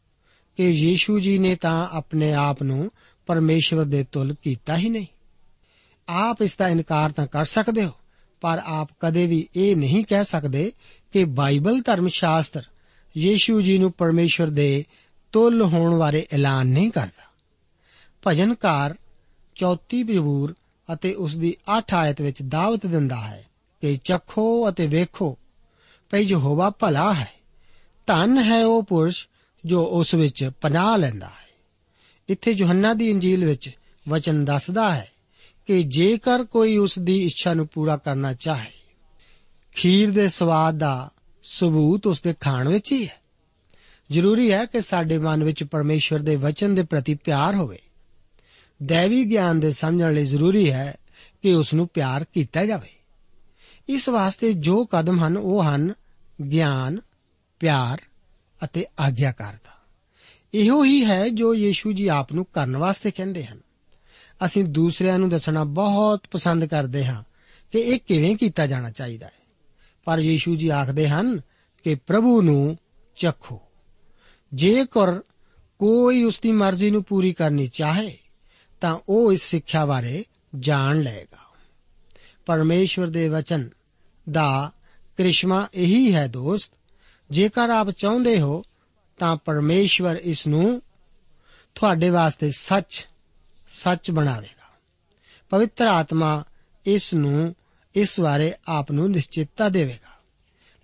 ਕਿ 0.57 0.69
ਯੀਸ਼ੂ 0.69 1.21
ਜੀ 1.21 1.39
ਨੇ 1.39 1.57
ਤਾਂ 1.57 1.89
ਆਪਣੇ 1.93 2.33
ਆਪ 2.33 2.63
ਨੂੰ 2.63 2.91
ਪਰਮੇਸ਼ਵਰ 3.27 3.85
ਦੇ 3.85 4.05
ਤੁਲ 4.13 4.35
ਕੀਤਾ 4.43 4.77
ਹੀ 4.77 4.89
ਨਹੀਂ। 4.89 5.07
ਆਪ 6.09 6.43
ਇਸ 6.43 6.57
ਦਾ 6.57 6.69
ਇਨਕਾਰ 6.69 7.13
ਤਾਂ 7.13 7.27
ਕਰ 7.27 7.45
ਸਕਦੇ 7.45 7.85
ਹੋ, 7.85 7.91
ਪਰ 8.41 8.63
ਆਪ 8.65 8.89
ਕਦੇ 9.01 9.27
ਵੀ 9.27 9.49
ਇਹ 9.57 9.77
ਨਹੀਂ 9.77 10.05
ਕਹਿ 10.05 10.25
ਸਕਦੇ 10.25 10.73
ਕਿ 11.13 11.25
ਬਾਈਬਲ 11.25 11.81
ਧਰਮ 11.81 12.09
ਸ਼ਾਸਤਰ 12.09 12.63
ਯੀਸ਼ੂ 13.17 13.61
ਜੀ 13.61 13.79
ਨੂੰ 13.79 13.93
ਪਰਮੇਸ਼ਵਰ 13.93 14.47
ਦੇ 14.47 14.85
ਤੁਲ 15.33 15.63
ਹੋਣ 15.63 15.99
ਬਾਰੇ 15.99 16.27
ਐਲਾਨ 16.33 16.67
ਨਹੀਂ 16.67 16.91
ਕਰਦਾ। 16.91 17.31
ਭਜਨਕਾਰ 18.27 18.95
ਚੌਥੀ 19.55 20.03
ਬਿਵੂਰ 20.03 20.55
ਅਤੇ 20.93 21.15
ਉਸ 21.15 21.37
ਦੀ 21.37 21.57
8 21.79 21.83
ਆਇਤ 21.95 22.21
ਵਿੱਚ 22.21 22.43
ਦਾਵਤ 22.43 22.87
ਦਿੰਦਾ 22.87 23.17
ਹੈ 23.17 23.49
ਕਿ 23.81 23.99
ਚੱਖੋ 24.05 24.69
ਅਤੇ 24.69 24.87
ਵੇਖੋ 24.87 25.39
ਭਈ 26.11 26.23
ਯਹੋਵਾ 26.23 26.71
ਭਲਾ 26.71 27.15
ਹੈ। 27.15 27.29
ਧਨ 28.07 28.39
ਹੈ 28.39 28.67
ਉਹ 28.67 28.83
ਪੁਰਸ਼ 28.83 29.29
ਜੋ 29.65 29.85
ਉਸ 29.85 30.15
ਵਿੱਚ 30.15 30.51
ਪਨਾਹ 30.61 30.99
ਲੈਂਦਾ 30.99 31.27
ਹੈ। 31.27 31.51
ਇੱਥੇ 32.29 32.51
ਯੋਹੰਨਾ 32.51 32.95
ਦੀ 32.95 33.11
ਇੰਜੀਲ 33.11 33.45
ਵਿੱਚ 33.45 33.71
ਵਚਨ 34.09 34.45
ਦੱਸਦਾ 34.45 34.95
ਹੈ 34.95 35.11
ਕਿ 35.67 35.83
ਜੇਕਰ 35.83 36.45
ਕੋਈ 36.45 36.77
ਉਸ 36.77 36.99
ਦੀ 36.99 37.25
ਇੱਛਾ 37.25 37.55
ਨੂੰ 37.55 37.67
ਪੂਰਾ 37.67 37.97
ਕਰਨਾ 37.97 38.35
ਚਾਹੇ, 38.35 38.71
ਖੀਰ 39.75 40.11
ਦੇ 40.11 40.29
ਸਵਾਦ 40.29 40.79
ਦਾ 40.79 41.11
ਸਬੂਤ 41.43 42.07
ਉਸ 42.07 42.21
ਦੇ 42.21 42.35
ਖਾਣ 42.41 42.69
ਵਿੱਚ 42.69 42.93
ਹੀ 42.93 43.05
ਹੈ। 43.07 43.21
ਜ਼ਰੂਰੀ 44.11 44.53
ਹੈ 44.53 44.65
ਕਿ 44.65 44.81
ਸਾਡੇ 44.81 45.19
ਮਨ 45.19 45.45
ਵਿੱਚ 45.45 45.65
ਪਰਮੇਸ਼ਵਰ 45.65 46.19
ਦੇ 46.19 46.37
ਵਚਨ 46.37 46.75
ਦੇ 46.75 46.83
ਪ੍ਰਤੀ 46.83 47.15
ਪਿਆਰ 47.15 47.55
ਹੋਵੇ। 47.55 47.79
ਦੇਵੀ 48.83 49.25
ਗਿਆਨ 49.25 49.61
ਦੇ 49.61 49.73
ਸਮਝਣ 49.73 50.15
ਲਈ 50.15 50.25
ਜ਼ਰੂਰੀ 50.25 50.73
ਹੈ 50.73 50.95
ਕਿ 51.43 51.55
ਉਸ 51.55 51.75
ਨੂੰ 51.75 51.89
ਪਿਆਰ 51.89 52.25
ਕੀਤਾ 52.25 52.67
ਜਾਵੇ। 52.67 52.89
ਇਸ 53.89 54.09
ਵਾਸਤੇ 54.09 54.53
ਜੋ 54.53 54.85
ਕਦਮ 54.85 55.25
ਹਨ, 55.25 55.37
ਉਹ 55.37 55.63
ਹਨ 55.65 55.95
ਗਿਆਨ, 56.53 57.01
ਪਿਆਰ 57.61 58.03
ਅਤੇ 58.65 58.87
ਆਗਿਆਕਾਰਤਾ। 59.01 59.71
ਇਹੋ 60.55 60.85
ਹੀ 60.85 61.05
ਹੈ 61.05 61.29
ਜੋ 61.29 61.55
ਯੀਸ਼ੂ 61.55 61.93
ਜੀ 61.93 62.07
ਆਪ 62.07 62.33
ਨੂੰ 62.33 62.45
ਕਰਨ 62.45 62.77
ਵਾਸਤੇ 62.77 63.11
ਕਹਿੰਦੇ 63.11 63.47
ਹਨ। 63.47 63.61
ਅਸੀਂ 64.45 64.65
ਦੂਸਰਿਆਂ 64.65 65.19
ਨੂੰ 65.19 65.29
ਦੱਸਣਾ 65.29 65.65
ਬਹੁਤ 65.65 66.27
ਪਸੰਦ 66.31 66.65
ਕਰਦੇ 66.65 67.07
ਹਾਂ 67.07 67.23
ਕਿ 67.73 67.79
ਇਹ 67.79 68.01
ਕਿਵੇਂ 68.09 68.37
ਕੀਤਾ 68.37 68.67
ਜਾਣਾ 68.67 68.91
ਚਾਹੀਦਾ 68.91 69.27
ਹੈ। 69.27 69.33
ਪਰ 70.05 70.19
ਯੀਸ਼ੂ 70.19 70.57
ਜੀ 70.57 70.69
ਆਖਦੇ 70.69 71.09
ਹਨ 71.09 71.41
ਕਿ 71.85 71.95
ਪ੍ਰਭੂ 71.95 72.43
ਨੂੰ 72.43 72.79
ਚੱਖੋ। 73.17 73.61
ਜੇਕਰ 74.55 75.21
ਕੋਈ 75.79 76.23
ਉਸ 76.23 76.41
ਦੀ 76.41 76.53
ਮਰਜ਼ੀ 76.53 76.91
ਨੂੰ 76.91 77.05
ਪੂਰੀ 77.05 77.33
ਕਰਨੀ 77.33 77.67
ਚਾਹੇ 77.67 78.19
ਤਾਂ 78.81 78.99
ਉਹ 79.09 79.33
ਇਸ 79.33 79.43
ਸਿੱਖਿਆ 79.43 79.87
ਬਾਰੇ 79.87 80.25
ਜਾਣ 80.59 81.01
ਲਏਗਾ। 81.01 81.39
ਪਰਮੇਸ਼ਵਰ 82.47 83.07
ਦੇ 83.07 83.29
ਵਚਨ 83.29 83.71
ਦਾ 84.31 84.73
ਕ੍ਰਿਸ਼ਮਾ 85.17 85.69
ਇਹੀ 85.75 86.15
ਹੈ 86.15 86.27
ਦੋਸਤ, 86.27 86.73
ਜੇਕਰ 87.31 87.71
ਆਪ 87.71 87.91
ਚਾਹੁੰਦੇ 87.91 88.41
ਹੋ 88.41 88.63
ਤਾਂ 89.19 89.37
ਪਰਮੇਸ਼ਵਰ 89.37 90.17
ਇਸ 90.17 90.47
ਨੂੰ 90.47 90.83
ਤੁਹਾਡੇ 91.75 92.11
ਵਾਸਤੇ 92.11 92.51
ਸੱਚ 92.51 93.09
ਸੱਚ 93.69 94.11
ਬਣਾਵੇਗਾ। 94.11 94.79
ਪਵਿੱਤਰ 95.51 95.85
ਆਤਮਾ 95.85 96.45
ਇਸ 96.87 97.15
ਨੂੰ, 97.15 97.55
ਇਸ 97.95 98.21
ਬਾਰੇ 98.21 98.55
ਆਪ 98.69 98.93
ਨੂੰ 98.93 99.11
ਨਿਸ਼ਚਿਤਤਾ 99.11 99.69
ਦੇਵੇਗਾ। 99.69 100.21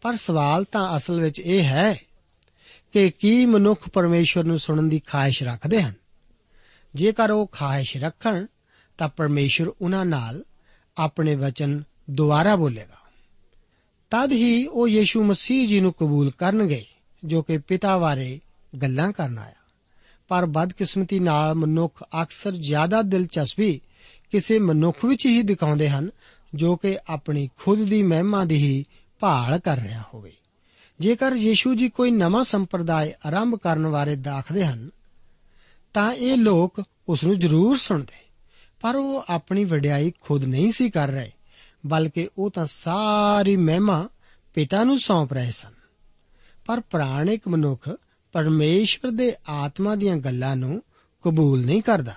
ਪਰ 0.00 0.14
ਸਵਾਲ 0.14 0.64
ਤਾਂ 0.64 0.96
ਅਸਲ 0.96 1.20
ਵਿੱਚ 1.20 1.40
ਇਹ 1.40 1.64
ਹੈ 1.64 1.94
ਕਿ 2.92 3.10
ਕੀ 3.10 3.46
ਮਨੁੱਖ 3.46 3.88
ਪਰਮੇਸ਼ਵਰ 3.88 4.44
ਨੂੰ 4.44 4.58
ਸੁਣਨ 4.58 4.88
ਦੀ 4.88 5.00
ਖਾਹਿਸ਼ 5.06 5.42
ਰੱਖਦੇ 5.42 5.82
ਹਨ? 5.82 5.92
ਜੇਕਰ 6.96 7.30
ਉਹ 7.30 7.46
ਖਾਹਿਸ਼ 7.46 7.96
ਰੱਖਣ, 7.96 8.46
ਤਾਂ 8.98 9.08
ਪਰਮੇਸ਼ਵਰ 9.08 9.72
ਉਹਨਾਂ 9.82 10.04
ਨਾਲ 10.04 10.44
ਆਪਣੇ 10.96 11.34
ਵਚਨ 11.34 11.82
ਦੁਆਰਾ 12.10 12.56
ਬੋਲੇਗਾ। 12.56 12.96
ਤਦ 14.10 14.32
ਹੀ 14.32 14.66
ਉਹ 14.66 14.88
ਯੀਸ਼ੂ 14.88 15.24
ਮਸੀਹ 15.24 15.68
ਜੀ 15.68 15.80
ਨੂੰ 15.80 15.92
ਕਬੂਲ 15.92 16.30
ਕਰਨਗੇ, 16.30 16.84
ਜੋ 17.24 17.42
ਕਿ 17.42 17.58
ਪਿਤਾ 17.58 17.98
ਬਾਰੇ 17.98 18.40
ਗੱਲਾਂ 18.82 19.12
ਕਰਨ 19.12 19.38
ਆਇਆ। 19.38 19.54
ਪਰ 20.28 20.46
ਬਦਕਿਸਮਤੀ 20.46 21.18
ਨਾਲ 21.18 21.54
ਮਨੁੱਖ 21.54 22.02
ਅਕਸਰ 22.22 22.52
ਜ਼ਿਆਦਾ 22.52 23.02
ਦਿਲਚਸਪੀ 23.02 23.80
ਕਿਸੇ 24.30 24.58
ਮਨੁੱਖ 24.58 25.04
ਵਿੱਚ 25.04 25.26
ਹੀ 25.26 25.42
ਦਿਖਾਉਂਦੇ 25.42 25.90
ਹਨ, 25.90 26.10
ਜੋ 26.54 26.76
ਕਿ 26.76 26.98
ਆਪਣੀ 27.08 27.48
ਖੁਦ 27.58 27.88
ਦੀ 27.88 28.02
ਮਹਿਮਾ 28.02 28.44
ਦੀ 28.44 28.56
ਹੀ 28.56 28.84
ਭਾਲ 29.20 29.58
ਕਰ 29.58 29.78
ਰਿਹਾ 29.78 30.02
ਹੋਵੇ। 30.14 30.32
ਜੇਕਰ 31.00 31.32
ਯੀਸ਼ੂ 31.32 31.74
ਜੀ 31.74 31.88
ਕੋਈ 31.88 32.10
ਨਵਾਂ 32.10 32.44
ਸੰਪਰਦਾਇ 32.44 33.12
ਆਰੰਭ 33.26 33.56
ਕਰਨ 33.56 33.88
ਬਾਰੇ 33.88 34.16
ਦਾਖਦੇ 34.16 34.66
ਹਨ 34.66 34.90
ਤਾਂ 35.96 36.12
ਇਹ 36.12 36.36
ਲੋਕ 36.36 36.82
ਉਸ 37.08 37.24
ਨੂੰ 37.24 37.38
ਜ਼ਰੂਰ 37.38 37.76
ਸੁਣਦੇ। 37.76 38.18
ਪਰ 38.80 38.96
ਉਹ 38.96 39.24
ਆਪਣੀ 39.28 39.64
ਵਡਿਆਈ 39.64 40.12
ਖੁਦ 40.20 40.44
ਨਹੀਂ 40.44 40.72
ਸੀ 40.72 40.90
ਕਰ 40.90 41.08
ਰਹੇ, 41.08 41.30
ਬਲਕਿ 41.86 42.28
ਉਹ 42.38 42.50
ਤਾਂ 42.50 42.66
ਸਾਰੀ 42.66 43.56
ਮਹਿਮਾ 43.56 44.08
ਪਿਤਾ 44.54 44.84
ਨੂੰ 44.84 44.98
ਸੌਂਪ 44.98 45.32
ਰਹੇ 45.32 45.50
ਸਨ। 45.50 45.72
ਪਰ 46.66 46.80
ਪ੍ਰਾਣਿਕ 46.80 47.48
ਮਨੁੱਖ 47.48 47.88
ਪਰਮੇਸ਼ਵਰ 48.32 49.10
ਦੇ 49.10 49.32
ਆਤਮਾ 49.48 49.94
ਦੀਆਂ 49.94 50.16
ਗੱਲਾਂ 50.16 50.56
ਨੂੰ 50.56 50.82
ਕਬੂਲ 51.24 51.64
ਨਹੀਂ 51.64 51.82
ਕਰਦਾ, 51.82 52.14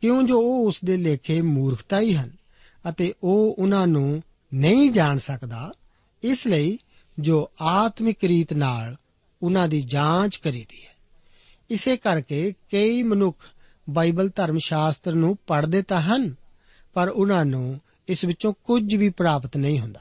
ਕਿਉਂ 0.00 0.22
ਜੋ 0.22 0.40
ਉਹ 0.40 0.66
ਉਸ 0.66 0.78
ਦੇ 0.84 0.96
ਲੇਖੇ 0.96 1.40
ਮੂਰਖਤਾ 1.40 2.00
ਹੀ 2.00 2.14
ਹਨ 2.14 2.30
ਅਤੇ 2.88 3.14
ਉਹ 3.22 3.56
ਉਹਨਾਂ 3.58 3.86
ਨੂੰ 3.86 4.22
ਨਹੀਂ 4.54 4.90
ਜਾਣ 4.90 5.16
ਸਕਦਾ, 5.16 5.72
ਇਸ 6.22 6.46
ਲਈ 6.46 6.78
ਜੋ 7.18 7.50
ਆਤਮਿਕ 7.60 8.24
ਰੀਤ 8.24 8.52
ਨਾਲ 8.52 8.96
ਉਹਨਾਂ 9.42 9.68
ਦੀ 9.68 9.80
ਜਾਂਚ 9.80 10.36
ਕਰੀਦੀ 10.36 10.84
ਹੈ। 10.84 10.99
ਇਸੇ 11.70 11.96
ਕਰਕੇ 11.96 12.54
ਕਈ 12.72 13.02
ਮਨੁੱਖ 13.02 13.50
ਬਾਈਬਲ 13.90 14.30
ਧਰਮ 14.36 14.58
ਸ਼ਾਸਤਰ 14.58 15.12
ਨੂੰ 15.12 15.38
ਪੜ੍ਹਦੇ 15.46 15.82
ਤਾਂ 15.82 16.00
ਹਨ, 16.00 16.34
ਪਰ 16.94 17.08
ਉਹਨਾਂ 17.08 17.44
ਨੂੰ 17.44 17.80
ਇਸ 18.08 18.24
ਵਿੱਚੋਂ 18.24 18.52
ਕੁਝ 18.64 18.96
ਵੀ 18.96 19.08
ਪ੍ਰਾਪਤ 19.08 19.56
ਨਹੀਂ 19.56 19.80
ਹੁੰਦਾ। 19.80 20.00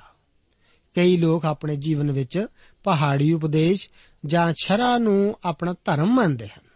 ਕਈ 0.95 1.17
ਲੋਕ 1.17 1.45
ਆਪਣੇ 1.45 1.75
ਜੀਵਨ 1.75 2.11
ਵਿੱਚ 2.11 2.45
ਪਹਾੜੀ 2.83 3.33
ਉਪਦੇਸ਼ 3.33 3.89
ਜਾਂ 4.25 4.53
ਛਰਾ 4.63 4.97
ਨੂੰ 4.97 5.39
ਆਪਣਾ 5.43 5.75
ਧਰਮ 5.85 6.13
ਮੰਨਦੇ 6.15 6.47
ਹਨ। 6.47 6.69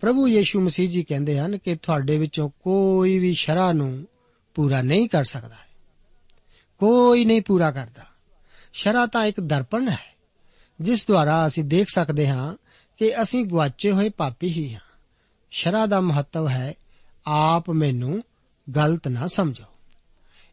ਪ੍ਰਭੂ 0.00 0.28
ਯੀਸ਼ੂ 0.28 0.60
ਮਸੀਹ 0.60 0.88
ਜੀ 0.88 1.02
ਕਹਿੰਦੇ 1.02 1.38
ਹਨ 1.38 1.58
ਕਿ 1.58 1.76
ਤੁਹਾਡੇ 1.76 2.18
ਵਿੱਚੋਂ 2.18 2.50
ਕੋਈ 2.62 3.18
ਵੀ 3.18 3.32
ਸ਼ਰਾ 3.32 3.72
ਨੂੰ 3.72 4.06
ਪੂਰਾ 4.54 4.82
ਨਹੀਂ 4.82 5.08
ਕਰ 5.08 5.24
ਸਕਦਾ 5.24 5.54
ਹੈ। 5.54 5.68
ਕੋਈ 6.78 7.24
ਨਹੀਂ 7.24 7.42
ਪੂਰਾ 7.42 7.70
ਕਰਦਾ। 7.70 8.04
ਸ਼ਰਾ 8.72 9.06
ਤਾਂ 9.06 9.24
ਇੱਕ 9.24 9.40
ਦਰਪਣ 9.40 9.88
ਹੈ, 9.88 10.16
ਜਿਸ 10.80 11.06
ਦੁਆਰਾ 11.06 11.46
ਅਸੀਂ 11.46 11.64
ਦੇਖ 11.64 11.88
ਸਕਦੇ 11.94 12.28
ਹਾਂ 12.28 12.54
ਕਿ 12.98 13.22
ਅਸੀਂ 13.22 13.44
ਗਵਾਚੇ 13.44 13.92
ਹੋਏ 13.92 14.08
ਪਾਪੀ 14.08 14.48
ਹੀ 14.48 14.74
ਹਾਂ। 14.74 14.80
ਸ਼ਰਾ 15.50 15.86
ਦਾ 15.86 16.00
ਮਹੱਤਵ 16.00 16.48
ਹੈ, 16.48 16.74
ਆਪ 17.26 17.70
ਮੈਨੂੰ 17.70 18.22
ਗਲਤ 18.76 19.08
ਨਾ 19.08 19.26
ਸਮਝੋ। 19.26 19.64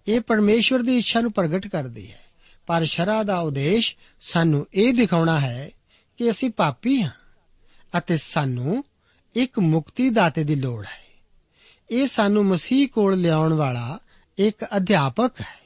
ਇਹ 0.08 0.20
ਪਰਮੇਸ਼ਵਰ 0.20 0.80
ਦੀ 0.80 0.98
ਇੱਛਾ 0.98 1.22
ਨੂੰ 1.22 1.32
ਪ੍ਰਗਟ 1.32 1.68
ਕਰਦੀ 1.68 2.12
ਹੈ। 2.12 2.20
ਪਰ 2.68 2.86
ਸ਼ਰਾ 2.86 3.24
ਦਾ 3.24 3.40
ਉਦੇਸ਼ 3.40 3.96
ਸਾਨੂੰ 4.22 4.68
ਇਹ 4.74 4.94
ਦਿਖਾਉਣਾ 4.94 5.40
ਹੈ 5.40 5.72
ਕਿ 6.18 6.30
ਅਸੀਂ 6.30 6.50
ਪਾਪੀ 6.50 7.02
ਹਾਂ 7.02 7.12
ਅਤੇ 7.98 8.18
ਸਾਨੂੰ 8.18 8.84
ਇੱਕ 9.36 9.60
ਮੁਕਤੀ 9.60 10.10
ਦਾਤੇ 10.10 10.44
ਦੀ 10.44 10.56
ਲੋੜ 10.56 10.86
ਹੈ। 10.86 11.20
ਇਹ 11.92 12.08
ਸਾਨੂੰ 12.08 12.46
ਮਸੀਹ 12.46 12.88
ਕੋਲ 12.88 13.22
ਲਿਆਉਣ 13.22 13.54
ਵਾਲਾ 13.54 14.00
ਇੱਕ 14.38 14.66
ਅਧਿਆਪਕ 14.78 15.42
ਹੈ। 15.42 15.62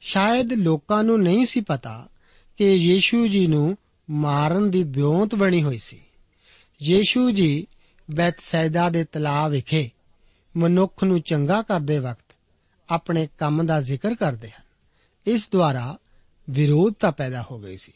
ਸ਼ਾਇਦ 0.00 0.52
ਲੋਕਾਂ 0.52 1.04
ਨੂੰ 1.04 1.22
ਨਹੀਂ 1.22 1.46
ਸੀ 1.46 1.60
ਪਤਾ 1.60 2.08
ਕਿ 2.56 2.72
ਯੀਸ਼ੂ 2.72 3.26
ਜੀ 3.26 3.46
ਨੂੰ 3.46 3.76
ਮਾਰਨ 4.09 4.71
ਦੀ 4.71 4.83
ਬਿਉਂਤ 4.83 5.35
ਬਣੀ 5.35 5.63
ਹੋਈ 5.63 5.77
ਸੀ 5.77 6.01
ਯੀਸ਼ੂ 6.83 7.31
ਜੀ 7.31 7.67
ਬੈਤਸੈਦਾ 8.11 8.89
ਦੇ 8.89 9.03
ਤਲਾਬ 9.03 9.51
ਵਿਖੇ 9.51 9.89
ਮਨੁੱਖ 10.57 11.03
ਨੂੰ 11.03 11.21
ਚੰਗਾ 11.21 11.61
ਕਰਦੇ 11.61 11.99
ਵਕਤ 11.99 12.35
ਆਪਣੇ 12.89 13.27
ਕੰਮ 13.37 13.65
ਦਾ 13.65 13.81
ਜ਼ਿਕਰ 13.81 14.15
ਕਰਦੇ 14.15 14.49
ਹਨ 14.49 14.63
ਇਸ 15.25 15.49
ਦੁਆਰਾ 15.51 15.97
ਵਿਰੋਧਤਾ 16.49 17.11
ਪੈਦਾ 17.11 17.45
ਹੋ 17.51 17.59
ਗਈ 17.59 17.77
ਸੀ 17.77 17.91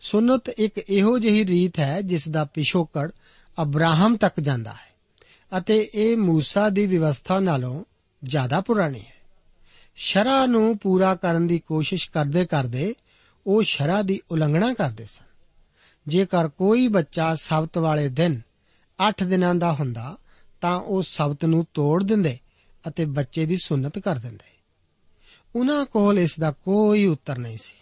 ਸੁਨਤ 0.00 0.48
ਇੱਕ 0.48 0.78
ਇਹੋ 0.78 1.18
ਜਿਹੀ 1.18 1.46
ਰੀਤ 1.46 1.78
ਹੈ 1.78 2.00
ਜਿਸ 2.00 2.28
ਦਾ 2.28 2.44
ਪਿਛੋਕੜ 2.44 3.10
ਅਬਰਾਹਮ 3.62 4.16
ਤੱਕ 4.16 4.40
ਜਾਂਦਾ 4.40 4.72
ਹੈ 4.72 4.92
ਅਤੇ 5.58 5.90
ਇਹ 5.94 6.16
موسی 6.16 6.70
ਦੀ 6.72 6.86
ਵਿਵਸਥਾ 6.86 7.40
ਨਾਲੋਂ 7.40 7.84
ਜ਼ਿਆਦਾ 8.24 8.60
ਪੁਰਾਣੀ 8.60 9.00
ਹੈ 9.00 9.14
ਸ਼ਰਾ 9.96 10.46
ਨੂੰ 10.46 10.78
ਪੂਰਾ 10.78 11.14
ਕਰਨ 11.14 11.46
ਦੀ 11.46 11.58
ਕੋਸ਼ਿਸ਼ 11.58 12.10
ਕਰਦੇ 12.10 12.44
ਕਰਦੇ 12.44 12.94
ਉਹ 13.46 13.62
ਸ਼ਰਾ 13.62 14.02
ਦੀ 14.02 14.20
ਉਲੰਘਣਾ 14.30 14.74
ਕਰਦੇ 14.74 15.06
ਸਨ 15.06 15.24
ਜੇਕਰ 16.07 16.47
ਕੋਈ 16.47 16.87
ਬੱਚਾ 16.87 17.35
ਸਬਤ 17.35 17.77
ਵਾਲੇ 17.77 18.09
ਦਿਨ 18.09 18.41
8 19.09 19.25
ਦਿਨਾਂ 19.25 19.55
ਦਾ 19.55 19.73
ਹੁੰਦਾ, 19.73 20.17
ਤਾਂ 20.61 20.81
ਉਹ 20.81 21.01
ਸਬਤ 21.01 21.45
ਨੂੰ 21.45 21.67
ਤੋੜ 21.73 22.03
ਦਿੰਦੇ 22.03 22.37
ਅਤੇ 22.87 23.05
ਬੱਚੇ 23.05 23.45
ਦੀ 23.45 23.57
ਸੁਨਤ 23.57 23.99
ਕਰ 23.99 24.15
ਦਿੰਦੇ। 24.15 24.57
ਉਹਨਾਂ 25.55 25.85
ਕੋਲ 25.85 26.19
ਇਸ 26.19 26.39
ਦਾ 26.39 26.51
ਕੋਈ 26.51 27.05
ਉੱਤਰ 27.05 27.37
ਨਹੀਂ 27.37 27.57
ਸੀ। 27.57 27.75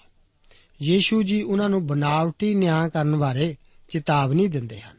ਯੀਸ਼ੂ 0.81 1.23
ਜੀ 1.23 1.41
ਉਹਨਾਂ 1.41 1.69
ਨੂੰ 1.69 1.87
ਬਨਾਵਟੀ 1.87 2.55
ਨਿਆਂ 2.55 2.89
ਕਰਨ 2.89 3.15
ਬਾਰੇ 3.15 3.55
ਚੇਤਾਵਨੀ 3.89 4.47
ਦਿੰਦੇ 4.47 4.81
ਹਨ। 4.81 4.97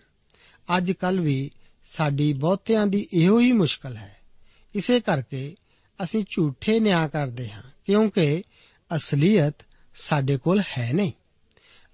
ਅੱਜ 0.76 0.92
ਕੱਲ 0.92 1.20
ਵੀ 1.20 1.50
ਸਾਡੀ 1.86 2.32
ਬਹੁਤਿਆਂ 2.32 2.86
ਦੀ 2.86 3.08
ਇਹੋ 3.12 3.40
ਹੀ 3.40 3.52
ਮੁਸ਼ਕਲ 3.52 3.96
ਹੈ। 3.96 4.16
ਇਸੇ 4.74 5.00
ਕਰਕੇ 5.00 5.54
ਅਸੀਂ 6.02 6.24
ਝੂਠੇ 6.30 6.80
ਨਿਆਂ 6.80 7.08
ਕਰਦੇ 7.08 7.50
ਹਾਂ, 7.50 7.62
ਕਿਉਂਕਿ 7.84 8.42
ਅਸਲੀਅਤ 8.96 9.54
ਸਾਡੇ 9.94 10.36
ਕੋਲ 10.36 10.62
ਹੈ 10.78 10.92
ਨਹੀਂ। 10.92 11.12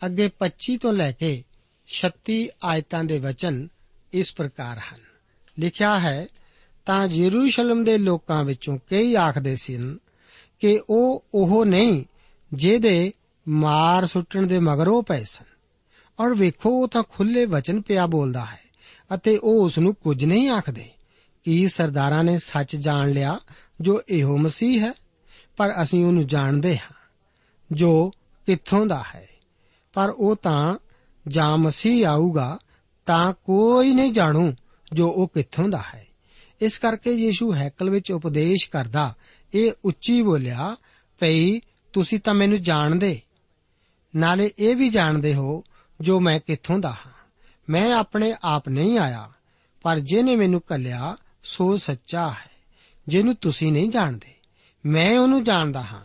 ਅੱਗੇ 0.07 0.31
25 0.39 0.77
ਤੋਂ 0.77 0.93
ਲੈ 0.93 1.13
ਕੇ 1.13 1.45
36 1.87 2.49
ਆਇਤਾਂ 2.65 3.05
ਦੇ 3.05 3.19
ਵਚਨ 3.19 3.69
ਇਸ 4.13 4.35
ਪ੍ਰਕਾਰ 4.35 4.79
ਹਨ। 4.79 5.01
ਲਿਖਿਆ 5.59 6.01
ਹੈ, 6.01 6.27
ਤਾਂ 6.87 7.07
ਯਰੂਸ਼ਲਮ 7.07 7.85
ਦੇ 7.85 7.99
ਲੋਕਾਂ 7.99 8.45
ਵਿੱਚੋਂ 8.45 8.79
ਕਈ 8.91 9.15
ਆਖਦੇ 9.15 9.57
ਸਨ 9.57 9.99
ਕਿ 10.61 10.81
ਉਹ 10.91 11.25
ਉਹ 11.35 11.65
ਨਹੀਂ, 11.65 12.05
ਜਿਹਦੇ 12.53 13.13
ਮਾਰ 13.49 14.07
ਸੁੱਟਣ 14.07 14.47
ਦੇ 14.47 14.59
ਮਗਰ 14.59 14.89
ਉਹ 14.89 15.03
ਪਏ 15.03 15.25
ਸਨ। 15.25 15.45
ਔਰ 16.21 16.35
ਵੇਖੋ, 16.35 16.71
ਉਹ 16.71 16.89
ਤਾਂ 16.89 17.03
ਖੁੱਲੇ 17.09 17.47
ਵਚਨ 17.47 17.81
ਪਿਆ 17.81 18.07
ਬੋਲਦਾ 18.07 18.45
ਹੈ 18.45 18.61
ਅਤੇ 19.15 19.39
ਉਹ 19.39 19.65
ਉਸ 19.65 19.79
ਨੂੰ 19.79 19.95
ਕੁਝ 19.95 20.25
ਨਹੀਂ 20.25 20.49
ਆਖਦੇ। 20.49 20.91
ਕੀ 21.45 21.67
ਸਰਦਾਰਾਂ 21.67 22.25
ਨੇ 22.25 22.39
ਸੱਚ 22.39 22.77
ਜਾਣ 22.77 23.11
ਲਿਆ 23.11 23.41
ਜੋ 23.81 24.03
ਇਹੋ 24.09 24.39
ਮਸੀਹ 24.39 24.81
ਹੈ? 24.81 24.93
ਪਰ 25.57 25.73
ਅਸੀਂ 25.83 26.05
ਉਹਨੂੰ 26.05 26.27
ਜਾਣਦੇ 26.27 26.79
ਹਾਂ, 26.79 26.95
ਜੋ 27.73 28.11
ਕਿੱਥੋਂ 28.47 28.87
ਦਾ 28.87 29.05
ਹੈ। 29.15 29.29
ਪਰ 29.93 30.11
ਉਹ 30.11 30.37
ਤਾਂ 30.37 30.79
ਜਾਂ 31.29 31.59
ਮਸੀਹ 31.59 32.07
ਆਊਗਾ 32.07 32.59
ਤਾਂ 33.07 33.33
ਕੋਈ 33.33 33.95
ਨਹੀਂ 33.95 34.13
ਜਾਣੂ 34.13 34.53
ਜੋ 34.93 35.09
ਉਹ 35.09 35.29
ਕਿੱਥੋਂ 35.35 35.69
ਦਾ 35.69 35.85
ਹੈ। 35.95 36.07
ਇਸ 36.61 36.79
ਕਰਕੇ 36.79 37.13
ਯੀਸ਼ੂ 37.13 37.55
ਹੈਕਲ 37.55 37.91
ਵਿੱਚ 37.91 38.13
ਉਪਦੇਸ਼ 38.13 38.71
ਕਰਦਾ, 38.71 39.15
ਇਹ 39.55 39.73
ਉੱਚੀ 39.85 40.23
ਬੋਲਿਆ, 40.23 40.77
ਭਈ 41.21 41.61
ਤੁਸੀਂ 41.93 42.21
ਤਾਂ 42.21 42.35
ਮੈਨੂੰ 42.35 42.63
ਜਾਣਦੇ। 42.63 43.21
ਨਾਲੇ 44.17 44.51
ਇਹ 44.59 44.77
ਵੀ 44.77 44.91
ਜਾਣਦੇ 44.91 45.35
ਹੋ 45.35 45.65
ਜੋ 46.01 46.21
ਮੈਂ 46.21 46.41
ਕਿੱਥੋਂ 46.41 46.79
ਦਾ 46.79 46.91
ਹਾਂ। 46.91 47.13
ਮੈਂ 47.71 47.93
ਆਪਣੇ 47.93 48.35
ਆਪ 48.45 48.69
ਨਹੀਂ 48.69 48.99
ਆਇਆ, 48.99 49.31
ਪਰ 49.83 49.99
ਜਿਹਨੇ 49.99 50.37
ਮੈਨੂੰ 50.37 50.61
ਕੱਲਿਆ 50.61 51.17
ਸੋ 51.45 51.77
ਸੱਚਾ 51.77 52.29
ਹੈ। 52.29 52.51
ਜਿਹਨੂੰ 53.09 53.35
ਤੁਸੀਂ 53.35 53.73
ਨਹੀਂ 53.73 53.91
ਜਾਣਦੇ, 53.91 54.35
ਮੈਂ 54.87 55.19
ਉਹਨੂੰ 55.19 55.45
ਜਾਣਦਾ 55.45 55.83
ਹਾਂ 55.83 56.05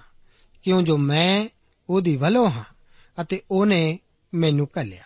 ਕਿਉਂ 0.63 0.81
ਜੋ 0.81 0.97
ਮੈਂ 0.97 1.47
ਉਹਦੀ 1.89 2.17
ਵੱਲੋਂ 2.17 2.49
ਹਾਂ। 2.49 2.76
ਅਤੇ 3.21 3.41
ਉਹਨੇ 3.51 3.99
ਮੈਨੂੰ 4.33 4.67
ਕੱਲਿਆ 4.67 5.03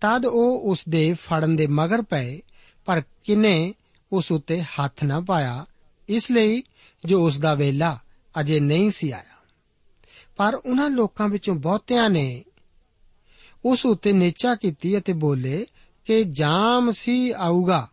ਤਦ 0.00 0.26
ਉਹ 0.26 0.60
ਉਸ 0.60 0.84
ਦੇ 0.88 1.12
ਫੜਨ 1.12 1.56
ਦੇ 1.56 1.66
ਮਗਰ 1.66 2.02
ਪਏ, 2.02 2.40
ਪਰ 2.84 3.02
ਕਿਨੇ 3.24 3.74
ਉਸ 4.12 4.32
ਉੱਤੇ 4.32 4.62
ਹੱਥ 4.62 5.04
ਨਾ 5.04 5.20
ਪਾਇਆ, 5.20 5.66
ਇਸ 6.08 6.30
ਲਈ 6.30 6.62
ਜੋ 7.04 7.26
ਉਸ 7.26 7.38
ਦਾ 7.38 7.54
ਵੇਲਾ 7.54 7.98
ਅਜੇ 8.40 8.60
ਨਹੀਂ 8.60 8.90
ਸੀ 8.90 9.10
ਆਇਆ। 9.10 9.36
ਪਰ 10.36 10.54
ਉਹਨਾਂ 10.54 10.90
ਲੋਕਾਂ 10.90 11.28
ਵਿੱਚੋਂ 11.28 11.54
ਬਹੁਤਿਆਂ 11.54 12.10
ਨੇ 12.10 12.44
ਉਸ 13.64 13.86
ਉੱਤੇ 13.86 14.12
ਨੇਚਾ 14.12 14.54
ਕੀਤੀ 14.54 14.98
ਅਤੇ 14.98 15.12
ਬੋਲੇ 15.12 15.66
ਕਿ 16.04 16.24
ਜਾਂ 16.24 16.80
ਮਸੀਹ 16.80 17.34
ਆਊਗਾ, 17.36 17.88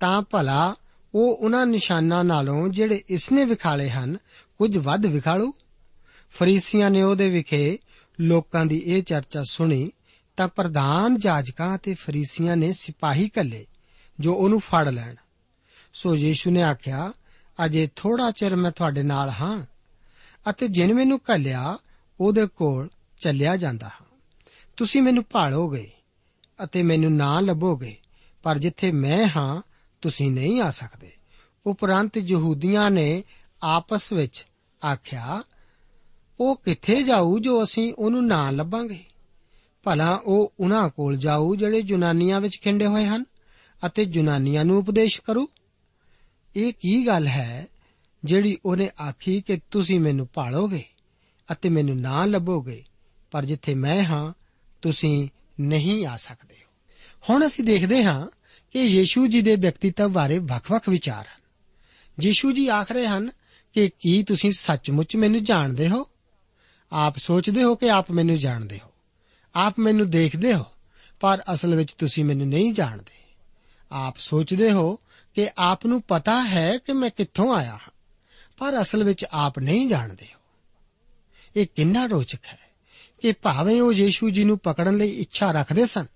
ਤਾਂ 0.00 0.22
ਭਲਾ 0.22 0.74
ਉਹ 1.14 1.36
ਉਹਨਾਂ 1.36 1.66
ਨਿਸ਼ਾਨਾਂ 1.66 2.24
ਨਾਲੋਂ 2.24 2.68
ਜਿਹੜੇ 2.68 3.02
ਇਸਨੇ 3.08 3.44
ਵਿਖਾਲੇ 3.44 3.90
ਹਨ, 3.90 4.16
ਕੁਝ 4.58 4.78
ਵੱਧ 4.78 5.06
ਵਿਖਾਲੂ। 5.06 5.54
ਫਰੀਸੀਆਂ 6.30 6.90
ਨੇ 6.90 7.02
ਉਹਦੇ 7.02 7.28
ਵਿਖੇ 7.28 7.78
ਲੋਕਾਂ 8.20 8.66
ਦੀ 8.66 8.76
ਇਹ 8.76 9.02
ਚਰਚਾ 9.02 9.42
ਸੁਣੀ 9.42 9.90
ਤਾਂ 10.36 10.48
ਪ੍ਰਧਾਨ 10.48 11.18
ਜਾਜਕਾਂ 11.18 11.76
ਅਤੇ 11.76 11.94
ਫਰੀਸੀਆਂ 11.94 12.56
ਨੇ 12.56 12.72
ਸਿਪਾਹੀ 12.72 13.28
ਕੱਲੇ 13.28 13.66
ਜੋ 14.20 14.34
ਉਹਨੂੰ 14.34 14.60
ਫੜ 14.60 14.88
ਲੈਣ। 14.88 15.14
ਸੋ 15.94 16.16
ਯੀਸ਼ੂ 16.16 16.50
ਨੇ 16.50 16.62
ਆਖਿਆ, 16.62 17.12
ਅਜੇ 17.64 17.88
ਥੋੜਾ 17.96 18.30
ਚਿਰ 18.30 18.56
ਮੈਂ 18.56 18.70
ਤੁਹਾਡੇ 18.70 19.02
ਨਾਲ 19.02 19.30
ਹਾਂ 19.30 19.66
ਅਤੇ 20.50 20.68
ਜਿਨ 20.68 20.94
ਮੈਨੂੰ 20.94 21.20
ਕੱਲਿਆ 21.20 21.78
ਉਹਦੇ 22.20 22.46
ਕੋਲ 22.46 22.88
ਚੱਲਿਆ 23.18 23.56
ਜਾਂਦਾ 23.56 23.88
ਹਾਂ। 23.88 24.06
ਤੁਸੀਂ 24.76 25.02
ਮੈਨੂੰ 25.02 25.24
ਭਾਲੋਗੇ 25.30 25.90
ਅਤੇ 26.64 26.82
ਮੈਨੂੰ 26.82 27.16
ਨਾ 27.16 27.40
ਲੱਭੋਗੇ, 27.40 27.96
ਪਰ 28.42 28.58
ਜਿੱਥੇ 28.58 28.92
ਮੈਂ 28.92 29.28
ਹਾਂ, 29.36 29.62
ਤੁਸੀਂ 30.00 30.30
ਨਹੀਂ 30.30 30.60
ਆ 30.60 30.70
ਸਕਦੇ। 30.70 31.12
ਉਪਰੰਤ 31.66 32.18
ਯਹੂਦੀਆਂ 32.18 32.90
ਨੇ 32.90 33.24
ਆਪਸ 33.62 34.12
ਵਿੱਚ 34.12 34.46
ਆਖਿਆ 34.84 35.42
ਉਹ 36.40 36.56
ਕਿੱਥੇ 36.56 37.02
ਜਾਊ 37.02 37.38
ਜੋ 37.38 37.62
ਅਸੀਂ 37.62 37.94
ਉਹਨੂੰ 37.98 38.26
ਨਾ 38.26 38.50
ਲੱਭਾਂਗੇ? 38.50 39.04
ਭਲਾ 39.84 40.22
ਉਹ 40.24 40.52
ਉਹਨਾਂ 40.60 40.88
ਕੋਲ 40.88 41.16
ਜਾਊ 41.16 41.54
ਜਿਹੜੇ 41.54 41.82
ਜੁਨਾਨੀਆਂ 41.82 42.40
ਵਿੱਚ 42.40 42.60
ਖਿੰਡੇ 42.60 42.86
ਹੋਏ 42.86 43.06
ਹਨ 43.06 43.24
ਅਤੇ 43.86 44.04
ਜੁਨਾਨੀਆਂ 44.04 44.64
ਨੂੰ 44.64 44.78
ਉਪਦੇਸ਼ 44.78 45.20
ਕਰੂ? 45.20 45.48
ਇਹ 46.56 46.72
ਕੀ 46.72 47.06
ਗੱਲ 47.06 47.26
ਹੈ 47.26 47.66
ਜਿਹੜੀ 48.24 48.58
ਉਹਨੇ 48.64 48.90
ਆਖੀ 49.08 49.40
ਕਿ 49.40 49.60
ਤੁਸੀਂ 49.70 50.00
ਮੈਨੂੰ 50.00 50.28
ਭਾਲੋਗੇ 50.34 50.84
ਅਤੇ 51.52 51.68
ਮੈਨੂੰ 51.68 51.96
ਨਾ 51.96 52.24
ਲੱਭੋਗੇ, 52.24 52.84
ਪਰ 53.30 53.44
ਜਿੱਥੇ 53.44 53.74
ਮੈਂ 53.74 54.04
ਹਾਂ, 54.04 54.32
ਤੁਸੀਂ 54.82 55.28
ਨਹੀਂ 55.60 56.06
ਆ 56.06 56.16
ਸਕਦੇ 56.16 56.54
ਹੁਣ 57.30 57.46
ਅਸੀਂ 57.46 57.64
ਦੇਖਦੇ 57.64 58.04
ਹਾਂ 58.04 58.26
ਕਿ 58.72 58.80
ਯੀਸ਼ੂ 58.80 59.26
ਜੀ 59.26 59.40
ਦੇ 59.40 59.56
ਵਿਅਕਤੀਤਵ 59.56 60.08
ਬਾਰੇ 60.08 60.38
ਵੱਖ-ਵੱਖ 60.38 60.88
ਵਿਚਾਰ 60.88 61.24
ਹਨ। 61.24 61.42
ਯੀਸ਼ੂ 62.22 62.52
ਜੀ 62.52 62.68
ਆਖ 62.68 62.92
ਰਹੇ 62.92 63.06
ਹਨ 63.06 63.30
ਕਿ 63.72 63.90
ਕੀ 64.00 64.22
ਤੁਸੀਂ 64.22 64.52
ਸੱਚਮੁੱਚ 64.52 65.16
ਮੈਨੂੰ 65.16 65.44
ਜਾਣਦੇ 65.44 65.88
ਹੋ? 65.88 66.06
ਆਪ 66.92 67.16
ਸੋਚਦੇ 67.16 67.62
ਹੋ 67.62 67.74
ਕਿ 67.74 67.90
ਆਪ 67.90 68.10
ਮੈਨੂੰ 68.10 68.36
ਜਾਣਦੇ 68.36 68.80
ਹੋ? 68.84 68.90
ਆਪ 69.54 69.78
ਮੈਨੂੰ 69.78 70.10
ਦੇਖਦੇ 70.10 70.54
ਹੋ, 70.54 70.64
ਪਰ 71.20 71.42
ਅਸਲ 71.54 71.74
ਵਿੱਚ 71.74 71.92
ਤੁਸੀਂ 71.92 72.24
ਮੈਨੂੰ 72.24 72.48
ਨਹੀਂ 72.48 72.72
ਜਾਣਦੇ। 72.72 73.34
ਆਪ 73.92 74.16
ਸੋਚਦੇ 74.18 74.72
ਹੋ 74.72 74.96
ਕਿ 75.34 75.48
ਆਪ 75.58 75.86
ਨੂੰ 75.86 76.02
ਪਤਾ 76.02 76.44
ਹੈ 76.44 76.78
ਕਿ 76.78 76.92
ਮੈਂ 76.92 77.10
ਕਿੱਥੋਂ 77.10 77.56
ਆਇਆ 77.56 77.72
ਹਾਂ, 77.72 77.90
ਪਰ 78.58 78.82
ਅਸਲ 78.82 79.04
ਵਿੱਚ 79.04 79.26
ਆਪ 79.30 79.58
ਨਹੀਂ 79.58 79.88
ਜਾਣਦੇ 79.88 80.26
ਹੋ। 80.34 80.40
ਇਹ 81.56 81.66
ਕਿੰਨਾ 81.76 82.06
ਰੋਚਕ 82.06 82.44
ਹੈ 82.46 82.58
ਕਿ 83.22 83.32
ਭਾਵੇਂ 83.32 83.82
ਉਹ 83.82 83.92
ਯੀਸ਼ੂ 83.92 84.30
ਜੀ 84.30 84.44
ਨੂੰ 84.44 84.58
ਪਕੜਨ 84.58 84.96
ਲਈ 84.96 85.08
ਇੱਛਾ 85.08 85.50
ਰੱਖਦੇ 85.50 85.86
ਸਨ, 85.86 86.06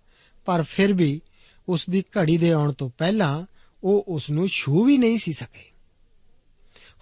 ਪਰ 0.45 0.63
ਫਿਰ 0.63 0.93
ਵੀ 0.93 1.21
ਉਸ 1.69 1.91
ਦੀ 1.91 2.05
ਘੜੀ 2.19 2.39
ਦੇ 2.39 2.51
ਆਉਣ 2.51 2.73
ਤੋਂ 2.73 2.91
ਪਹਿਲਾਂ 2.99 3.47
ਉਹ 3.85 4.05
ਉਸ 4.09 4.31
ਨੂੰ 4.31 4.49
ਛੂ 4.49 4.85
ਵੀ 4.85 4.99
ਨਹੀਂ 4.99 5.19
ਸੀ 5.19 5.33
ਸਕੇ। 5.33 5.71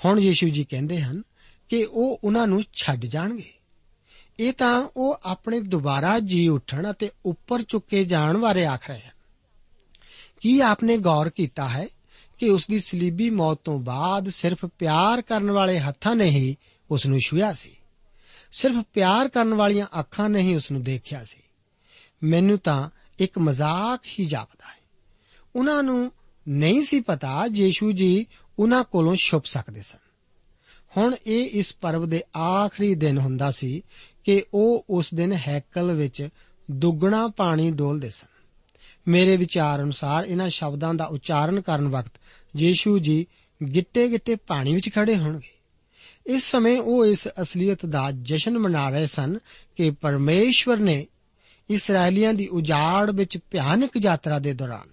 ਹੁਣ 0.05 0.21
ਯੀਸ਼ੂ 0.21 0.49
ਜੀ 0.49 0.65
ਕਹਿੰਦੇ 0.65 1.01
ਹਨ 1.01 1.23
ਕਿ 1.69 1.85
ਉਹ 1.85 2.21
ਉਹਨਾਂ 2.25 2.47
ਨੂੰ 2.47 2.63
ਛੱਡ 2.73 3.05
ਜਾਣਗੇ। 3.05 3.53
ਇਹ 4.41 4.53
ਤਾਂ 4.53 4.89
ਉਹ 4.97 5.17
ਆਪਣੇ 5.25 5.61
ਦੁਬਾਰਾ 5.61 6.19
ਜੀ 6.19 6.49
ਉੱਠਣ 6.49 6.91
ਅਤੇ 6.91 7.11
ਉੱਪਰ 7.27 7.63
ਚੁੱਕੇ 7.63 8.05
ਜਾਣ 8.05 8.39
ਬਾਰੇ 8.39 8.67
ਆਖ 8.67 8.89
ਰਹੇ 8.89 9.01
ਹਨ। 9.01 9.11
ਕੀ 10.41 10.61
ਆਪਨੇ 10.61 10.99
ਗੌਰ 10.99 11.31
ਕੀਤਾ 11.31 11.69
ਹੈ 11.69 11.87
ਕਿ 12.39 12.51
ਉਸ 12.51 12.67
ਦੀ 12.67 12.79
ਸਲੀਬੀ 12.79 13.31
ਮੌਤ 13.31 13.61
ਤੋਂ 13.65 13.79
ਬਾਅਦ 13.79 14.29
ਸਿਰਫ 14.29 14.67
ਪਿਆਰ 14.79 15.23
ਕਰਨ 15.23 15.51
ਵਾਲੇ 15.51 15.79
ਹੱਥਾਂ 15.79 16.17
ਨੇ 16.17 16.25
ਹੀ 16.25 16.57
ਉਸ 16.91 17.07
ਨੂੰ 17.07 17.19
ਛੂਇਆ 17.21 17.53
ਸੀ? 17.53 17.77
ਸਿਰਫ 18.53 18.85
ਪਿਆਰ 18.93 19.29
ਕਰਨ 19.29 19.55
ਵਾਲੀਆਂ 19.55 19.87
ਅੱਖਾਂ 20.01 20.31
ਨੇ 20.31 20.39
ਹੀ 20.39 20.55
ਉਸ 20.55 20.71
ਨੂੰ 20.71 20.83
ਦੇਖਿਆ 20.83 21.25
ਸੀ? 21.25 21.41
ਮੈਨੂੰ 22.23 22.59
ਤਾਂ 22.59 22.89
ਇੱਕ 23.19 23.39
ਮਜ਼ਾਕ 23.39 24.01
ਹੀ 24.19 24.25
ਜਾਪਦਾ 24.25 24.69
ਹੈ। 24.69 24.81
ਉਹਨਾਂ 25.57 25.83
ਨੂੰ 25.83 26.13
ਨਹੀਂ 26.49 26.83
ਸੀ 26.83 27.01
ਪਤਾ 27.01 27.45
ਯੀਸ਼ੂ 27.55 27.93
ਜੀ 27.93 28.27
ਉਹਨਾਂ 28.59 28.85
ਕੋਲੋਂ 28.85 29.17
ਛੁਪ 29.17 29.45
ਸਕਦੇ 29.45 29.83
ਸਨ। 29.83 29.99
ਹੁਣ 30.97 31.15
ਇਹ 31.27 31.51
ਇਸ 31.51 31.77
ਪਰਵ 31.81 32.09
ਦੇ 32.09 32.23
ਆਖਰੀ 32.37 32.95
ਦਿਨ 32.95 33.19
ਹੁੰਦਾ 33.19 33.51
ਸੀ 33.51 33.83
ਕਿ 34.31 34.43
ਉਹ 34.55 34.85
ਉਸ 34.91 35.15
ਦਿਨ 35.15 35.33
ਹੈਕਲ 35.33 35.93
ਵਿੱਚ 35.93 36.29
ਦੁੱਗਣਾ 36.71 37.29
ਪਾਣੀ 37.29 37.71
ਡੋਲਦੇ 37.71 38.11
ਸਨ। 38.11 38.27
ਮੇਰੇ 39.09 39.37
ਵਿਚਾਰ 39.37 39.83
ਅਨੁਸਾਰ 39.83 40.25
ਇਹਨਾਂ 40.25 40.49
ਸ਼ਬਦਾਂ 40.49 40.95
ਦਾ 40.95 41.05
ਉਚਾਰਨ 41.05 41.61
ਕਰਨ 41.61 41.89
ਵਕਤ 41.89 42.13
ਯੀਸ਼ੂ 42.57 42.99
ਜੀ 42.99 43.27
ਗਿੱਟੇ-ਗਿੱਟੇ 43.75 44.35
ਪਾਣੀ 44.35 44.75
ਵਿੱਚ 44.75 44.95
ਖੜੇ 44.95 45.17
ਹੋਣਗੇ। 45.19 45.51
ਇਸ 46.27 46.51
ਸਮੇਂ 46.51 46.81
ਉਹ 46.81 47.07
ਇਸ 47.07 47.29
ਅਸਲੀਅਤ 47.41 47.87
ਦਾ 47.87 48.11
ਜਸ਼ਨ 48.23 48.59
ਮਨਾ 48.59 48.91
ਰਹੇ 48.91 49.07
ਸਨ 49.07 49.39
ਕਿ 49.77 49.91
ਪਰਮੇਸ਼ਵਰ 49.91 50.77
ਨੇ 50.77 51.07
ਇਸرائیਲੀਆਂ 51.71 52.35
ਦੀ 52.35 52.47
ਉਜਾੜ 52.47 53.11
ਵਿੱਚ 53.11 53.39
ਭਿਆਨਕ 53.51 53.91
ਯਾਤਰਾ 54.03 54.39
ਦੇ 54.39 54.53
ਦੌਰਾਨ 54.53 54.89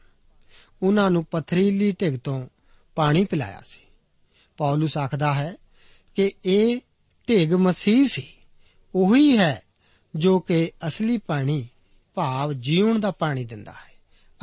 ਉਹਨਾਂ 0.84 1.12
ਨੂੰ 1.12 1.26
ਪਥਰੀਲੀ 1.32 1.91
ਢਿੱਗ 1.91 2.15
ਤੋਂ 2.23 2.47
ਪਾਣੀ 2.95 3.26
ਪਿਲਾਇਆ 3.26 3.62
ਸੀ। 3.65 3.80
ਪੌਲਸ 4.58 4.97
ਆਖਦਾ 4.97 5.34
ਹੈ 5.34 5.56
ਕਿ 6.15 6.32
ਇਹ 6.45 6.78
ਢਿੱਗ 7.30 7.54
ਮਸੀਹ 7.54 8.06
ਸੀ। 8.06 8.28
ਉਹੀ 8.97 9.38
ਹੈ 9.38 9.62
ਜੋ 10.15 10.39
ਕਿ 10.39 10.71
ਅਸਲੀ 10.88 11.17
ਪਾਣੀ, 11.17 11.67
ਭਾਵ 12.15 12.53
ਜੀਵਨ 12.53 12.99
ਦਾ 12.99 13.12
ਪਾਣੀ 13.12 13.45
ਦਿੰਦਾ 13.45 13.71
ਹੈ। 13.71 13.93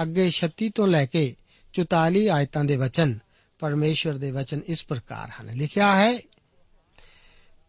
ਅੱਗੇ 0.02 0.30
36 0.30 0.70
ਤੋਂ 0.74 0.86
ਲੈ 0.86 1.06
ਕੇ 1.06 1.36
44 1.72 2.28
ਆਇਤਾਂ 2.28 2.64
ਦੇ 2.64 2.76
ਵਚਨ 2.76 3.18
ਪਰਮੇਸ਼ਵਰ 3.58 4.14
ਦੇ 4.14 4.30
ਵਚਨ 4.30 4.60
ਇਸ 4.66 4.84
ਪ੍ਰਕਾਰ 4.84 5.30
ਹਨ। 5.30 5.56
ਲਿਖਿਆ 5.56 5.94
ਹੈ, 5.96 6.18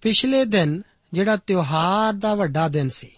ਪਿਛਲੇ 0.01 0.45
ਦਿਨ 0.45 0.81
ਜਿਹੜਾ 1.13 1.35
ਤਿਉਹਾਰ 1.35 2.13
ਦਾ 2.13 2.35
ਵੱਡਾ 2.35 2.67
ਦਿਨ 2.67 2.89
ਸੀ, 2.89 3.11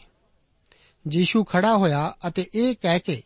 ਜੀਸ਼ੂ 1.08 1.43
ਖੜਾ 1.43 1.77
ਹੋਇਆ 1.77 2.15
ਅਤੇ 2.27 2.45
ਇਹ 2.56 2.75
ਕਹਿ 2.82 2.99
ਕੇ 2.99 3.21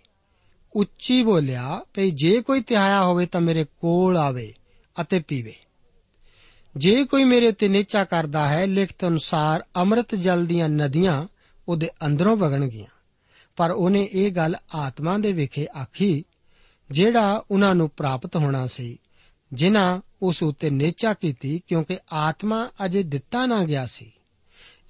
ਉੱਚੀ 0.73 1.23
ਬੋਲਿਆ, 1.23 1.81
ਭਈ 1.93 2.11
ਜੇ 2.11 2.41
ਕੋਈ 2.41 2.61
ਤਿਹਾਇਆ 2.61 3.03
ਹੋਵੇ 3.03 3.25
ਤਾਂ 3.25 3.41
ਮੇਰੇ 3.41 3.63
ਕੋਲ 3.63 4.17
ਆਵੇ 4.17 4.53
ਅਤੇ 5.01 5.19
ਪੀਵੇ। 5.19 5.55
ਜੇ 6.77 7.03
ਕੋਈ 7.03 7.23
ਮੇਰੇ 7.23 7.47
ਉੱਤੇ 7.47 7.67
ਨਿਚਾ 7.67 8.03
ਕਰਦਾ 8.03 8.47
ਹੈ, 8.47 8.67
ਲਿਖਤ 8.67 9.05
ਅਨੁਸਾਰ 9.07 9.65
ਅੰਮ੍ਰਿਤ 9.75 10.15
ਜਲ 10.15 10.45
ਦੀਆਂ 10.45 10.69
ਨਦੀਆਂ 10.69 11.27
ਉਹਦੇ 11.67 11.89
ਅੰਦਰੋਂ 12.05 12.37
ਵਗਣਗੀਆਂ। 12.37 12.85
ਪਰ 13.55 13.71
ਉਹਨੇ 13.71 14.09
ਇਹ 14.11 14.31
ਗੱਲ 14.31 14.55
ਆਤਮਾ 14.75 15.17
ਦੇ 15.17 15.31
ਵਿਖੇ 15.31 15.67
ਆਖੀ, 15.81 16.25
ਜਿਹੜਾ 16.91 17.43
ਉਹਨਾਂ 17.51 17.75
ਨੂੰ 17.75 17.89
ਪ੍ਰਾਪਤ 17.89 18.35
ਹੋਣਾ 18.35 18.67
ਸੀ, 18.67 18.97
ਜਿਨ੍ਹਾਂ 19.53 20.01
ਉਸ 20.21 20.43
ਉੱਤੇ 20.43 20.69
ਨੇਚਾ 20.69 21.13
ਕੀਤੀ, 21.13 21.61
ਕਿਉਂਕਿ 21.67 21.97
ਆਤਮਾ 22.13 22.69
ਅਜੇ 22.85 23.03
ਦਿੱਤਾ 23.03 23.45
ਨਾ 23.45 23.63
ਗਿਆ 23.63 23.85
ਸੀ। 23.85 24.11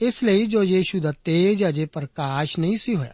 ਇਸ 0.02 0.24
ਲਈ 0.24 0.46
ਜੋ 0.46 0.64
ਯੀਸ਼ੂ 0.64 1.00
ਦਾ 1.00 1.14
ਤੇਜ 1.24 1.64
ਅਜੇ 1.64 1.86
ਪ੍ਰਕਾਸ਼ 1.86 2.60
ਨਹੀਂ 2.60 2.78
ਸੀ 2.78 2.96
ਹੋਇਆ, 2.96 3.14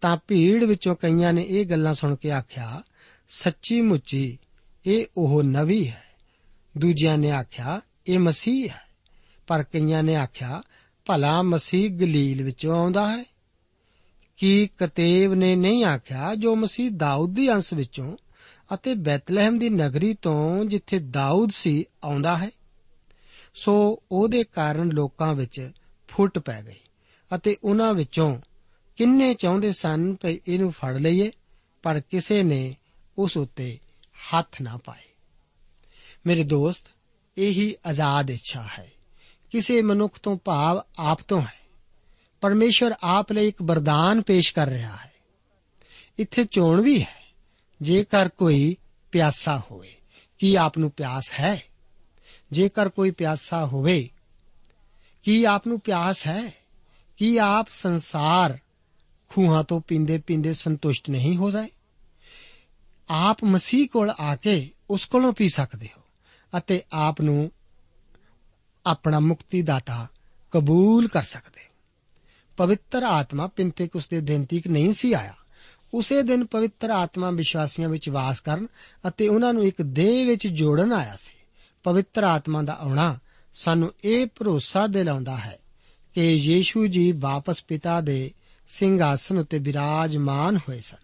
ਤਾਂ 0.00 0.16
ਭੀੜ 0.28 0.64
ਵਿੱਚੋਂ 0.64 0.96
ਕਈਆਂ 0.96 1.32
ਨੇ 1.32 1.46
ਇਹ 1.48 1.66
ਗੱਲਾਂ 1.66 1.94
ਸੁਣ 1.94 2.14
ਕੇ 2.16 2.30
ਆਖਿਆ, 2.30 2.82
ਸੱਚੀ 3.28 3.80
ਮੁੱਚੀ 3.80 4.38
ਇਹ 4.86 5.06
ਉਹ 5.16 5.42
ਨਵੀ 5.42 5.88
ਹੈ। 5.88 6.09
ਦੂਜਿਆਂ 6.78 7.18
ਨੇ 7.18 7.30
ਆਖਿਆ, 7.30 7.80
ਇਹ 8.06 8.18
ਮਸੀਹ 8.18 8.70
ਹੈ। 8.70 8.80
ਪਰ 9.46 9.62
ਕਈਆਂ 9.62 10.02
ਨੇ 10.02 10.16
ਆਖਿਆ, 10.16 10.62
ਭਲਾ 11.06 11.42
ਮਸੀਹ 11.42 11.90
ਗਲੀਲ 11.90 12.42
ਵਿੱਚੋਂ 12.42 12.78
ਆਉਂਦਾ 12.78 13.16
ਹੈ। 13.16 13.24
ਕੀ 14.36 14.68
ਕਤੇਬ 14.78 15.34
ਨੇ 15.34 15.56
ਨਹੀਂ 15.56 15.84
ਆਖਿਆ, 15.84 16.34
ਜੋ 16.34 16.56
ਮਸੀਹ 16.56 16.90
ਦਾਊਦ 16.90 17.34
ਦੀ 17.34 17.52
ਅੰਸ਼ 17.52 17.74
ਵਿੱਚੋਂ 17.74 18.16
ਅਤੇ 18.74 18.94
ਬੈਤਲਹਿਮ 18.94 19.58
ਦੀ 19.58 19.68
ਨਗਰੀ 19.68 20.16
ਤੋਂ 20.22 20.64
ਜਿੱਥੇ 20.64 20.98
ਦਾਊਦ 20.98 21.50
ਸੀ, 21.50 21.84
ਆਉਂਦਾ 22.04 22.38
ਹੈ? 22.38 22.50
ਸੋ 23.54 24.02
ਉਹਦੇ 24.12 24.44
ਕਾਰਨ 24.44 24.88
ਲੋਕਾਂ 24.88 25.34
ਵਿੱਚ 25.34 25.70
ਫੁੱਟ 26.08 26.38
ਪੈ 26.38 26.62
ਗਈ 26.62 26.80
ਅਤੇ 27.34 27.56
ਉਹਨਾਂ 27.64 27.94
ਵਿੱਚੋਂ 27.94 28.40
ਕਿੰਨੇ 28.96 29.34
ਚਾਹੁੰਦੇ 29.34 29.72
ਸਨ 29.72 30.14
ਕਿ 30.14 30.40
ਇਹਨੂੰ 30.48 30.72
ਫੜ 30.72 30.96
ਲਈਏ, 30.96 31.32
ਪਰ 31.82 32.00
ਕਿਸੇ 32.00 32.42
ਨੇ 32.42 32.76
ਉਸ 33.18 33.36
ਉੱਤੇ 33.36 33.78
ਹੱਥ 34.34 34.62
ਨਾ 34.62 34.76
ਪਾਏ। 34.76 35.09
ਮੇਰੇ 36.26 36.44
ਦੋਸਤ, 36.44 36.84
ਇਹੀ 37.38 37.76
ਆਜ਼ਾਦ 37.86 38.30
ਇੱਛਾ 38.30 38.68
ਹੈ। 38.78 38.90
ਕਿਸੇ 39.50 39.82
ਮਨੁੱਖ 39.82 40.18
ਤੋਂ 40.18 40.36
ਭਾਵ 40.44 40.82
ਆਪ 40.98 41.20
ਤੋਂ 41.20 41.42
ਹੈ। 41.42 41.60
ਪਰਮੇਸ਼ਰ 42.40 42.94
ਆਪ 43.02 43.32
ਲਈ 43.32 43.48
ਇੱਕ 43.48 43.62
ਵਰਦਾਨ 43.62 44.22
ਪੇਸ਼ 44.22 44.54
ਕਰ 44.54 44.68
ਰਿਹਾ 44.68 44.96
ਹੈ। 44.96 45.12
ਇੱਥੇ 46.18 46.44
ਚੋਣ 46.44 46.80
ਵੀ 46.80 47.02
ਹੈ। 47.02 47.34
ਜੇਕਰ 47.82 48.28
ਕੋਈ 48.28 48.76
ਪਿਆਸਾ 49.12 49.62
ਹੋਵੇ, 49.70 49.96
ਕੀ 50.38 50.54
ਆਪ 50.54 50.78
ਨੂੰ 50.78 50.90
ਪਿਆਸ 50.90 51.32
ਹੈ? 51.40 51.62
ਜੇਕਰ 52.52 52.88
ਕੋਈ 52.88 53.10
ਪਿਆਸਾ 53.10 53.66
ਹੋਵੇ, 53.66 54.10
ਕੀ 55.22 55.44
ਆਪ 55.44 55.66
ਨੂੰ 55.66 55.80
ਪਿਆਸ 55.80 56.26
ਹੈ? 56.26 56.52
ਕੀ 57.16 57.36
ਆਪ 57.36 57.68
ਸੰਸਾਰ 57.70 58.58
ਖੂਹਾਂ 59.28 59.64
ਤੋਂ 59.64 59.80
ਪੀਂਦੇ 59.80 60.18
ਪੀਂਦੇ 60.18 60.52
ਸੰਤੁਸ਼ਟ 60.52 61.10
ਨਹੀਂ 61.10 61.36
ਹੋ 61.36 61.50
ਜਾਏ? 61.50 61.68
ਆਪ 63.08 63.44
ਮਸੀਹ 63.44 63.88
ਕੋਲ 63.88 64.10
ਆ 64.10 64.36
ਕੇ 64.36 64.70
ਉਸ 64.90 65.04
ਕੋਲੋਂ 65.04 65.32
ਪੀ 65.32 65.48
ਸਕਦੇ 65.48 65.88
ਹੋ। 65.98 65.99
ਅਤੇ 66.58 66.82
ਆਪ 66.92 67.20
ਨੂੰ 67.20 67.52
ਆਪਣਾ 68.86 69.20
ਮੁਕਤੀ 69.20 69.62
ਦਾਤਾ 69.62 70.06
ਕਬੂਲ 70.50 71.08
ਕਰ 71.08 71.22
ਸਕਦੇ। 71.22 71.60
ਹੋ 71.60 71.74
ਪਵਿੱਤਰ 72.56 73.02
ਆਤਮਾ 73.02 73.46
ਪਿੰਤੇਕੁਸ 73.46 74.08
ਦੇ 74.08 74.20
ਦਿਨ 74.20 74.44
ਤੀਕ 74.44 74.68
ਨਹੀਂ 74.68 74.92
ਸੀ 74.92 75.12
ਆਇਆ। 75.12 75.34
ਉਸੇ 75.94 76.22
ਦਿਨ 76.22 76.44
ਪਵਿੱਤਰ 76.44 76.90
ਆਤਮਾ 76.90 77.30
ਵਿਸ਼ਵਾਸੀਆਂ 77.30 77.88
ਵਿੱਚ 77.88 78.08
ਵਾਸ 78.08 78.40
ਕਰਨ 78.40 78.66
ਅਤੇ 79.08 79.28
ਉਹਨਾਂ 79.28 79.54
ਨੂੰ 79.54 79.64
ਇੱਕ 79.64 79.82
ਦੇਹ 79.82 80.26
ਵਿੱਚ 80.26 80.46
ਜੋੜਨ 80.46 80.92
ਆਇਆ 80.92 81.16
ਸੀ। 81.16 81.34
ਪਵਿੱਤਰ 81.82 82.24
ਆਤਮਾ 82.24 82.62
ਦਾ 82.62 82.78
ਆਉਣਾ 82.80 83.18
ਸਾਨੂੰ 83.54 83.94
ਇਹ 84.04 84.26
ਭਰੋਸਾ 84.26 84.86
ਦਿਲਾਉਂਦਾ 84.86 85.36
ਹੈ 85.36 85.58
ਕਿ 86.14 86.30
ਯੀਸ਼ੂ 86.30 86.86
ਜੀ 86.86 87.12
ਵਾਪਸ 87.12 87.64
ਪਿਤਾ 87.68 88.00
ਦੇ 88.00 88.30
ਸਿੰਘਾਸਨ 88.68 89.38
ਉੱਤੇ 89.38 89.58
ਬਿਰਾਜਮਾਨ 89.58 90.56
ਹੋਏ 90.56 90.80
ਸਨ। 90.80 90.96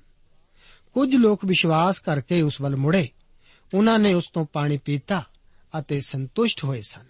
ਕੁਝ 0.93 1.17
ਲੋਕ 1.17 1.45
ਵਿਸ਼ਵਾਸ 1.45 1.99
ਕਰਕੇ 1.99 2.43
ਉਸ 2.43 2.61
ਵੱਲ 2.61 2.77
ਮੁੜੇ। 2.77 3.09
ਉਹਨਾਂ 3.75 3.99
ਨੇ 3.99 4.15
ਉਸ 4.15 4.25
ਤੋਂ 4.33 4.47
ਪਾਣੀ 4.53 4.79
ਪੀਤਾ 4.79 5.23
ਅਤੇ 5.81 6.01
ਸੰਤੁਸ਼ਟ 6.01 6.65
ਹੋਏ 6.65 6.81
ਸਨ। 6.81 7.05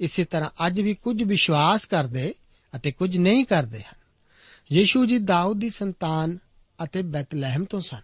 ਇਸੇ 0.00 0.24
ਤਰ੍ਹਾਂ 0.24 0.50
ਅੱਜ 0.66 0.80
ਵੀ 0.80 0.94
ਕੁਝ 0.94 1.22
ਵਿਸ਼ਵਾਸ 1.22 1.84
ਕਰਦੇ 1.84 2.34
ਅਤੇ 2.76 2.92
ਕੁਝ 2.92 3.16
ਨਹੀਂ 3.18 3.44
ਕਰਦੇ 3.44 3.78
ਹਨ। 3.78 3.98
ਯੀਸ਼ੂ 4.72 5.06
ਜੀ 5.06 5.18
ਦਾਊਦ 5.18 5.58
ਦੀ 5.58 5.68
ਸੰਤਾਨ 5.68 6.38
ਅਤੇ 6.84 7.02
ਬੈਤਲਹਿਮ 7.02 7.64
ਤੋਂ 7.64 7.80
ਸਨ, 7.80 8.00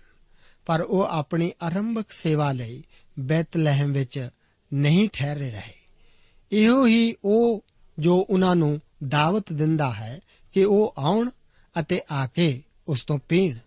ਪਰ 0.66 0.80
ਉਹ 0.80 1.02
ਆਪਣੀ 1.02 1.52
ਆਰੰਭਕ 1.62 2.12
ਸੇਵਾ 2.12 2.52
ਲਈ 2.52 2.82
ਬੈਤਲਹਿਮ 3.18 3.92
ਵਿੱਚ 3.92 4.28
ਨਹੀਂ 4.74 5.08
ਠਹਿਰੇ 5.12 5.50
ਰਹੇ। 5.50 5.74
ਇਹੋ 6.52 6.86
ਹੀ 6.86 7.14
ਉਹ 7.24 7.64
ਜੋ 7.98 8.26
ਉਹਨਾਂ 8.30 8.56
ਨੂੰ 8.56 8.80
ਦਾਵਤ 9.08 9.52
ਦਿੰਦਾ 9.52 9.92
ਹੈ 9.92 10.20
ਕਿ 10.52 10.64
ਉਹ 10.64 10.94
ਆਉਣ 10.98 11.30
ਅਤੇ 11.80 12.00
ਆ 12.12 12.26
ਕੇ 12.26 12.62
ਉਸ 12.88 13.04
ਤੋਂ 13.04 13.18
ਪੀਣ। 13.18 13.58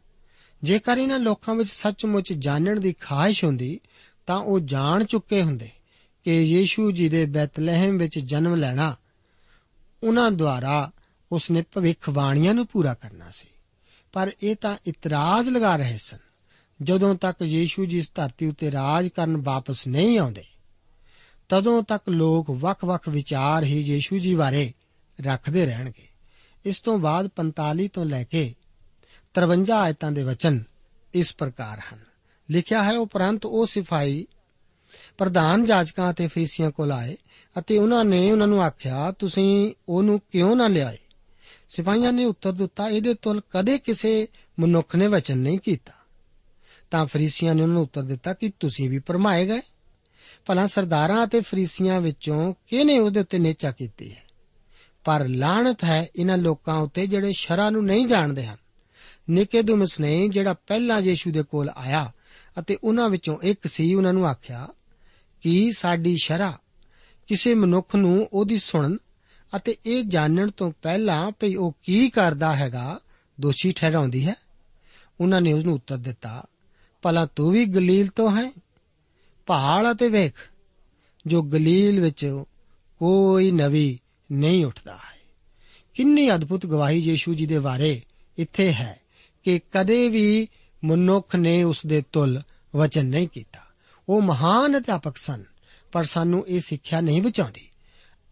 ਜੇਕਰ 0.63 0.97
ਇਹਨਾਂ 0.97 1.19
ਲੋਕਾਂ 1.19 1.55
ਵਿੱਚ 1.55 1.69
ਸੱਚਮੁੱਚ 1.69 2.33
ਜਾਣਨ 2.33 2.79
ਦੀ 2.79 2.93
ਖਾਹਿਸ਼ 2.93 3.45
ਹੁੰਦੀ, 3.45 3.79
ਤਾਂ 4.27 4.37
ਉਹ 4.37 4.59
ਜਾਣ 4.59 5.03
ਚੁੱਕੇ 5.03 5.41
ਹੁੰਦੇ। 5.41 5.69
ਕਿ 6.29 6.41
ਯੀਸ਼ੂ 6.41 6.91
ਜੀ 6.91 7.09
ਦੇ 7.09 7.25
ਬੈਤਲਹਿਮ 7.25 7.97
ਵਿੱਚ 7.97 8.19
ਜਨਮ 8.19 8.55
ਲੈਣਾ, 8.55 8.95
ਉਹਨਾਂ 10.03 10.31
ਦੁਆਰਾ 10.31 10.91
ਉਸਨੇ 11.31 11.61
ਭਵਿੱਖਬਾਣੀਆਂ 11.61 12.53
ਨੂੰ 12.53 12.67
ਪੂਰਾ 12.67 12.93
ਕਰਨਾ 12.93 13.29
ਸੀ। 13.29 13.47
ਪਰ 14.13 14.31
ਇਹ 14.43 14.55
ਤਾਂ 14.55 14.77
ਇਤਰਾਜ਼ 14.87 15.49
ਲਗਾ 15.49 15.75
ਰਹੇ 15.75 15.97
ਸਨ, 15.97 16.17
ਜਦੋਂ 16.81 17.15
ਤੱਕ 17.15 17.41
ਯੀਸ਼ੂ 17.41 17.85
ਜੀ 17.85 17.97
ਇਸ 17.97 18.11
ਧਰਤੀ 18.15 18.45
ਉੱਤੇ 18.45 18.71
ਰਾਜ 18.71 19.07
ਕਰਨ 19.07 19.37
ਵਾਪਸ 19.37 19.87
ਨਹੀਂ 19.87 20.19
ਆਉਂਦੇ, 20.19 20.43
ਤਦੋਂ 21.49 21.83
ਤੱਕ 21.83 22.09
ਲੋਕ 22.09 22.49
ਵੱਖ-ਵੱਖ 22.49 23.09
ਵਿਚਾਰ 23.09 23.63
ਹੀ 23.63 23.79
ਯੀਸ਼ੂ 23.81 24.19
ਜੀ 24.19 24.35
ਬਾਰੇ 24.35 24.73
ਰੱਖਦੇ 25.21 25.65
ਰਹਿਣਗੇ। 25.65 26.07
ਇਸ 26.65 26.79
ਤੋਂ 26.79 26.97
ਬਾਅਦ 26.97 27.27
45 27.27 27.87
ਤੋਂ 27.87 28.05
ਲੈ 28.05 28.23
ਕੇ 28.23 28.55
53 29.33 29.81
ਆਇਤਾਂ 29.81 30.11
ਦੇ 30.11 30.23
ਵਚਨ 30.23 30.63
ਇਸ 31.13 31.35
ਪ੍ਰਕਾਰ 31.35 31.81
ਹਨ। 31.93 31.99
ਲਿਖਿਆ 32.51 32.83
ਹੈ, 32.83 32.97
ਉਪਰੰਤ 32.97 33.45
ਉਹ 33.45 33.65
ਸਿਫਾਈ 33.65 34.27
ਪ੍ਰਧਾਨ 35.17 35.65
ਜਾਜਕਾਂ 35.65 36.11
ਅਤੇ 36.11 36.27
ਫਰੀਸੀਆਂ 36.27 36.71
ਕੋਲ 36.71 36.91
ਆਏ 36.91 37.17
ਅਤੇ 37.59 37.77
ਉਹਨਾਂ 37.77 38.05
ਨੇ 38.05 38.31
ਉਹਨਾਂ 38.31 38.47
ਨੂੰ 38.47 38.63
ਆਖਿਆ, 38.63 39.11
ਤੁਸੀਂ 39.11 39.73
ਉਹਨੂੰ 39.89 40.21
ਕਿਉਂ 40.31 40.55
ਨਾ 40.55 40.67
ਲਿਆਏ? 40.67 40.97
ਸਿਪਾਹੀਆਂ 41.69 42.13
ਨੇ 42.13 42.25
ਉੱਤਰ 42.25 42.51
ਦਿੱਤਾ, 42.51 42.89
ਇਹਦੇ 42.89 43.13
ਤੋਂ 43.13 43.41
ਕਦੇ 43.51 43.77
ਕਿਸੇ 43.77 44.27
ਮਨੁੱਖ 44.59 44.95
ਨੇ 44.95 45.07
ਵਚਨ 45.07 45.37
ਨਹੀਂ 45.37 45.59
ਕੀਤਾ। 45.59 45.93
ਤਾਂ 46.91 47.05
ਫਰੀਸੀਆਂ 47.05 47.55
ਨੇ 47.55 47.61
ਉਹਨਾਂ 47.61 47.73
ਨੂੰ 47.73 47.83
ਉੱਤਰ 47.83 48.01
ਦਿੱਤਾ 48.01 48.33
ਕਿ 48.33 48.51
ਤੁਸੀਂ 48.59 48.89
ਵੀ 48.89 48.99
ਪਰਮਾਏ 48.99 49.45
ਗਏ। 49.45 49.61
ਭਲਾ 50.45 50.67
ਸਰਦਾਰਾਂ 50.67 51.27
ਅਤੇ 51.27 51.41
ਫਰੀਸੀਆਂ 51.41 52.01
ਵਿੱਚੋਂ 52.01 52.53
ਕਿਹਨੇ 52.67 52.99
ਉਹਦੇ 52.99 53.19
ਉੱਤੇ 53.19 53.39
ਨੇਚਾ 53.39 53.71
ਕੀਤੀ 53.71 54.11
ਹੈ? 54.11 54.23
ਪਰ 55.03 55.27
ਲਾਹਣਤ 55.27 55.83
ਹੈ 55.83 56.07
ਇਹਨਾਂ 56.19 56.37
ਲੋਕਾਂ 56.37 56.75
ਉੱਤੇ 56.75 57.07
ਜਿਹੜੇ 57.07 57.31
ਸ਼ਰਾ 57.31 57.69
ਨੂੰ 57.69 57.85
ਨਹੀਂ 57.85 58.07
ਜਾਣਦੇ 58.07 58.45
ਹਨ। 58.45 58.57
ਨਿਕੇਦੁਮਸ 59.29 59.99
ਨੇ 59.99 60.27
ਜਿਹੜਾ 60.27 60.53
ਪਹਿਲਾਂ 60.53 61.01
ਯੀਸ਼ੂ 61.01 61.31
ਦੇ 61.31 61.43
ਕੋਲ 61.43 61.69
ਆਇਆ 61.69 62.11
ਅਤੇ 62.59 62.77
ਉਹਨਾਂ 62.83 63.09
ਵਿੱਚੋਂ 63.09 63.37
ਇੱਕ 63.43 63.67
ਸੀ, 63.67 63.93
ਉਹਨਾਂ 63.93 64.13
ਨੂੰ 64.13 64.27
ਆਖਿਆ 64.27 64.67
ਕਿ 65.41 65.71
ਸਾਡੀ 65.71 66.17
ਸ਼ਰਾ 66.23 66.59
ਕਿਸੇ 67.27 67.55
ਮਨੁੱਖ 67.55 67.95
ਨੂੰ 67.95 68.29
ਉਹਦੀ 68.33 68.57
ਸੁਣਨ 68.57 68.97
ਅਤੇ 69.55 69.77
ਇਹ 69.85 70.03
ਜਾਣਨ 70.03 70.49
ਤੋਂ 70.49 70.71
ਪਹਿਲਾਂ 70.81 71.31
ਭਈ 71.31 71.55
ਉਹ 71.55 71.75
ਕੀ 71.83 72.09
ਕਰਦਾ 72.09 72.55
ਹੈਗਾ, 72.55 72.99
ਦੋਸ਼ੀ 73.41 73.71
ਠਹਿਰਾਉਂਦੀ 73.71 74.27
ਹੈ? 74.27 74.35
ਉਹਨਾਂ 75.21 75.41
ਨੇ 75.41 75.53
ਉਸ 75.53 75.65
ਨੂੰ 75.65 75.73
ਉੱਤਰ 75.73 75.97
ਦਿੱਤਾ, 75.97 76.43
ਭਲਾ 77.01 77.25
ਤੂੰ 77.25 77.51
ਵੀ 77.51 77.65
ਗਲੀਲ 77.65 78.07
ਤੋਂ 78.07 78.31
ਹੈ? 78.31 78.51
ਪਹਾੜ 79.45 79.85
ਅਤੇ 79.91 80.09
ਵੇਖ, 80.09 80.33
ਜੋ 81.27 81.43
ਗਲੀਲ 81.43 82.01
ਵਿੱਚ 82.01 82.43
ਕੋਈ 82.97 83.51
ਨਵੀ 83.51 83.99
ਨਹੀਂ 84.31 84.65
ਉੱਠਦਾ 84.65 84.95
ਹੈ। 84.95 85.19
ਕਿੰਨੀ 85.93 86.35
ਅਦਭੁਤ 86.35 86.65
ਗਵਾਹੀ 86.65 86.99
ਯੀਸ਼ੂ 86.99 87.33
ਜੀ 87.33 87.45
ਦੇ 87.45 87.59
ਬਾਰੇ 87.59 88.01
ਇੱਥੇ 88.37 88.73
ਹੈ 88.73 88.99
ਕਿ 89.43 89.59
ਕਦੇ 89.71 90.09
ਵੀ 90.09 90.47
ਮਨੁੱਖ 90.83 91.35
ਨੇ 91.35 91.63
ਉਸ 91.63 91.85
ਦੇ 91.85 92.03
ਤੁਲ 92.11 92.41
ਵਚਨ 92.75 93.05
ਨਹੀਂ 93.05 93.27
ਕੀਤਾ। 93.27 93.59
ਉਹ 94.09 94.21
ਮਹਾਨ 94.21 94.77
ਅਧਿਆਪਕ 94.77 95.17
ਸਨ, 95.17 95.43
ਪਰ 95.91 96.03
ਸਾਨੂੰ 96.03 96.47
ਇਹ 96.47 96.59
ਸਿੱਖਿਆ 96.59 97.01
ਨਹੀਂ 97.01 97.21
ਬਚਾਉਂਦੀ। 97.21 97.69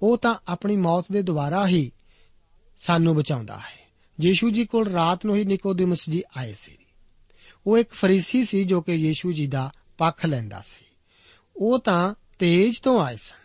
ਉਹ 0.02 0.18
ਤਾਂ 0.18 0.36
ਆਪਣੀ 0.48 0.76
ਮੌਤ 0.76 1.06
ਦੇ 1.12 1.22
ਦੁਆਰਾ 1.22 1.68
ਹੀ 1.68 1.92
ਸਾਨੂੰ 2.78 3.16
ਬਚਾਉਂਦਾ 3.16 3.58
ਹੈ। 3.58 3.92
ਯੀਸ਼ੂ 4.22 4.50
ਜੀ 4.50 4.66
ਕੋਲ 4.66 4.88
ਰਾਤ 4.88 5.26
ਨੂੰ 5.26 5.36
ਹੀ 5.36 5.46
ਨਿਕੋਦਿਮਸ 5.46 6.10
ਜੀ 6.10 6.24
ਆਏ 6.38 6.54
ਸੀ। 6.54 6.78
ਉਹ 7.68 7.78
ਇੱਕ 7.78 7.94
ਫਰੀਸੀ 7.94 8.44
ਸੀ 8.44 8.64
ਜੋ 8.64 8.82
ਕਿ 8.82 8.94
ਯੀਸ਼ੂ 8.94 9.32
ਜੀ 9.32 9.48
ਦਾ 9.48 9.72
ਪੱਖ 9.98 10.26
ਲੈਂਦਾ 10.26 10.62
ਸੀ। 10.62 10.86
ਉਹ 11.58 11.80
ਤਾਂ 11.80 12.14
ਤੇਜ 12.40 12.80
ਤੋਂ 12.80 13.02
ਆਏ 13.02 13.16
ਸਨ। 13.16 13.36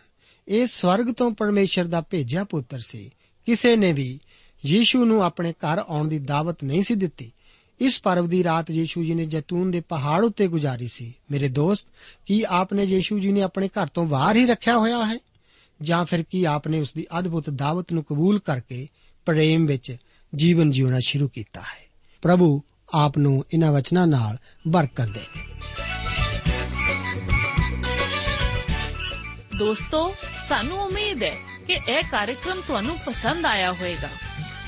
ਇਹ 0.47 0.67
ਸਵਰਗ 0.67 1.13
ਤੋਂ 1.13 1.31
ਪਰਮੇਸ਼ਰ 1.31 1.85
ਦਾ 1.85 2.01
ਭੇਜਿਆ 2.01 2.43
ਪੁੱਤਰ 2.43 2.79
ਸੀ। 2.79 3.09
ਕਿਸੇ 3.45 3.75
ਨੇ 3.75 3.93
ਵੀ 3.93 4.19
ਯੀਸ਼ੂ 4.65 5.05
ਨੂੰ 5.05 5.23
ਆਪਣੇ 5.23 5.53
ਘਰ 5.53 5.83
ਆਉਣ 5.87 6.07
ਦੀ 6.07 6.19
ਦਾਵਤ 6.19 6.63
ਨਹੀਂ 6.63 6.83
ਸੀ 6.83 6.95
ਦਿੱਤੀ। 6.95 7.31
ਇਸ 7.79 8.01
ਪਰਵ 8.01 8.27
ਦੀ 8.27 8.43
ਰਾਤ 8.43 8.71
ਯੀਸ਼ੂ 8.71 9.03
ਜੀ 9.03 9.13
ਨੇ 9.13 9.25
ਜੈਤੂਨ 9.25 9.71
ਦੇ 9.71 9.79
ਪਹਾੜ 9.79 10.25
ਉੱਤੇ 10.25 10.47
ਗੁਜ਼ਾਰੀ 10.47 10.87
ਸੀ। 10.87 11.13
ਮੇਰੇ 11.31 11.49
ਦੋਸਤ, 11.49 11.87
ਕੀ 12.25 12.43
ਆਪਨੇ 12.47 12.83
ਯੀਸ਼ੂ 12.83 13.19
ਜੀ 13.19 13.31
ਨੇ 13.31 13.41
ਆਪਣੇ 13.41 13.67
ਘਰ 13.67 13.87
ਤੋਂ 13.87 14.05
ਬਾਹਰ 14.05 14.35
ਹੀ 14.35 14.45
ਰੱਖਿਆ 14.45 14.77
ਹੋਇਆ 14.77 15.05
ਹੈ? 15.05 15.19
ਜਾਂ 15.81 16.05
ਫਿਰ 16.05 16.23
ਕੀ 16.23 16.43
ਆਪਨੇ 16.43 16.79
ਉਸ 16.79 16.93
ਦੀ 16.93 17.07
ਅਦਭੁਤ 17.19 17.49
ਦਾਵਤ 17.49 17.93
ਨੂੰ 17.93 18.03
ਕਬੂਲ 18.03 18.39
ਕਰਕੇ 18.39 18.87
ਪ੍ਰੇਮ 19.25 19.65
ਵਿੱਚ 19.65 19.95
ਜੀਵਨ 20.35 20.71
ਜਿਉਣਾ 20.71 20.99
ਸ਼ੁਰੂ 21.05 21.27
ਕੀਤਾ 21.27 21.61
ਹੈ? 21.61 21.89
ਪ੍ਰਭੂ, 22.21 22.61
ਆਪ 22.93 23.17
ਨੂੰ 23.17 23.45
ਇਹਨਾਂ 23.53 23.71
ਵਚਨਾਂ 23.71 24.07
ਨਾਲ 24.07 24.37
ਬਰਕਤ 24.67 25.05
ਦੇ। 25.05 25.21
ਦੋਸਤੋ, 29.57 30.13
ਸਾਨੂੰ 30.47 30.79
ਉਮੀਦ 30.79 31.23
ਹੈ 31.23 31.35
ਕਿ 31.67 31.73
ਇਹ 31.73 32.03
ਕਾਰਜਕ੍ਰਮ 32.11 32.61
ਤੁਹਾਨੂੰ 32.67 32.97
ਪਸੰਦ 33.05 33.45
ਆਇਆ 33.45 33.73
ਹੋਵੇਗਾ। 33.73 34.09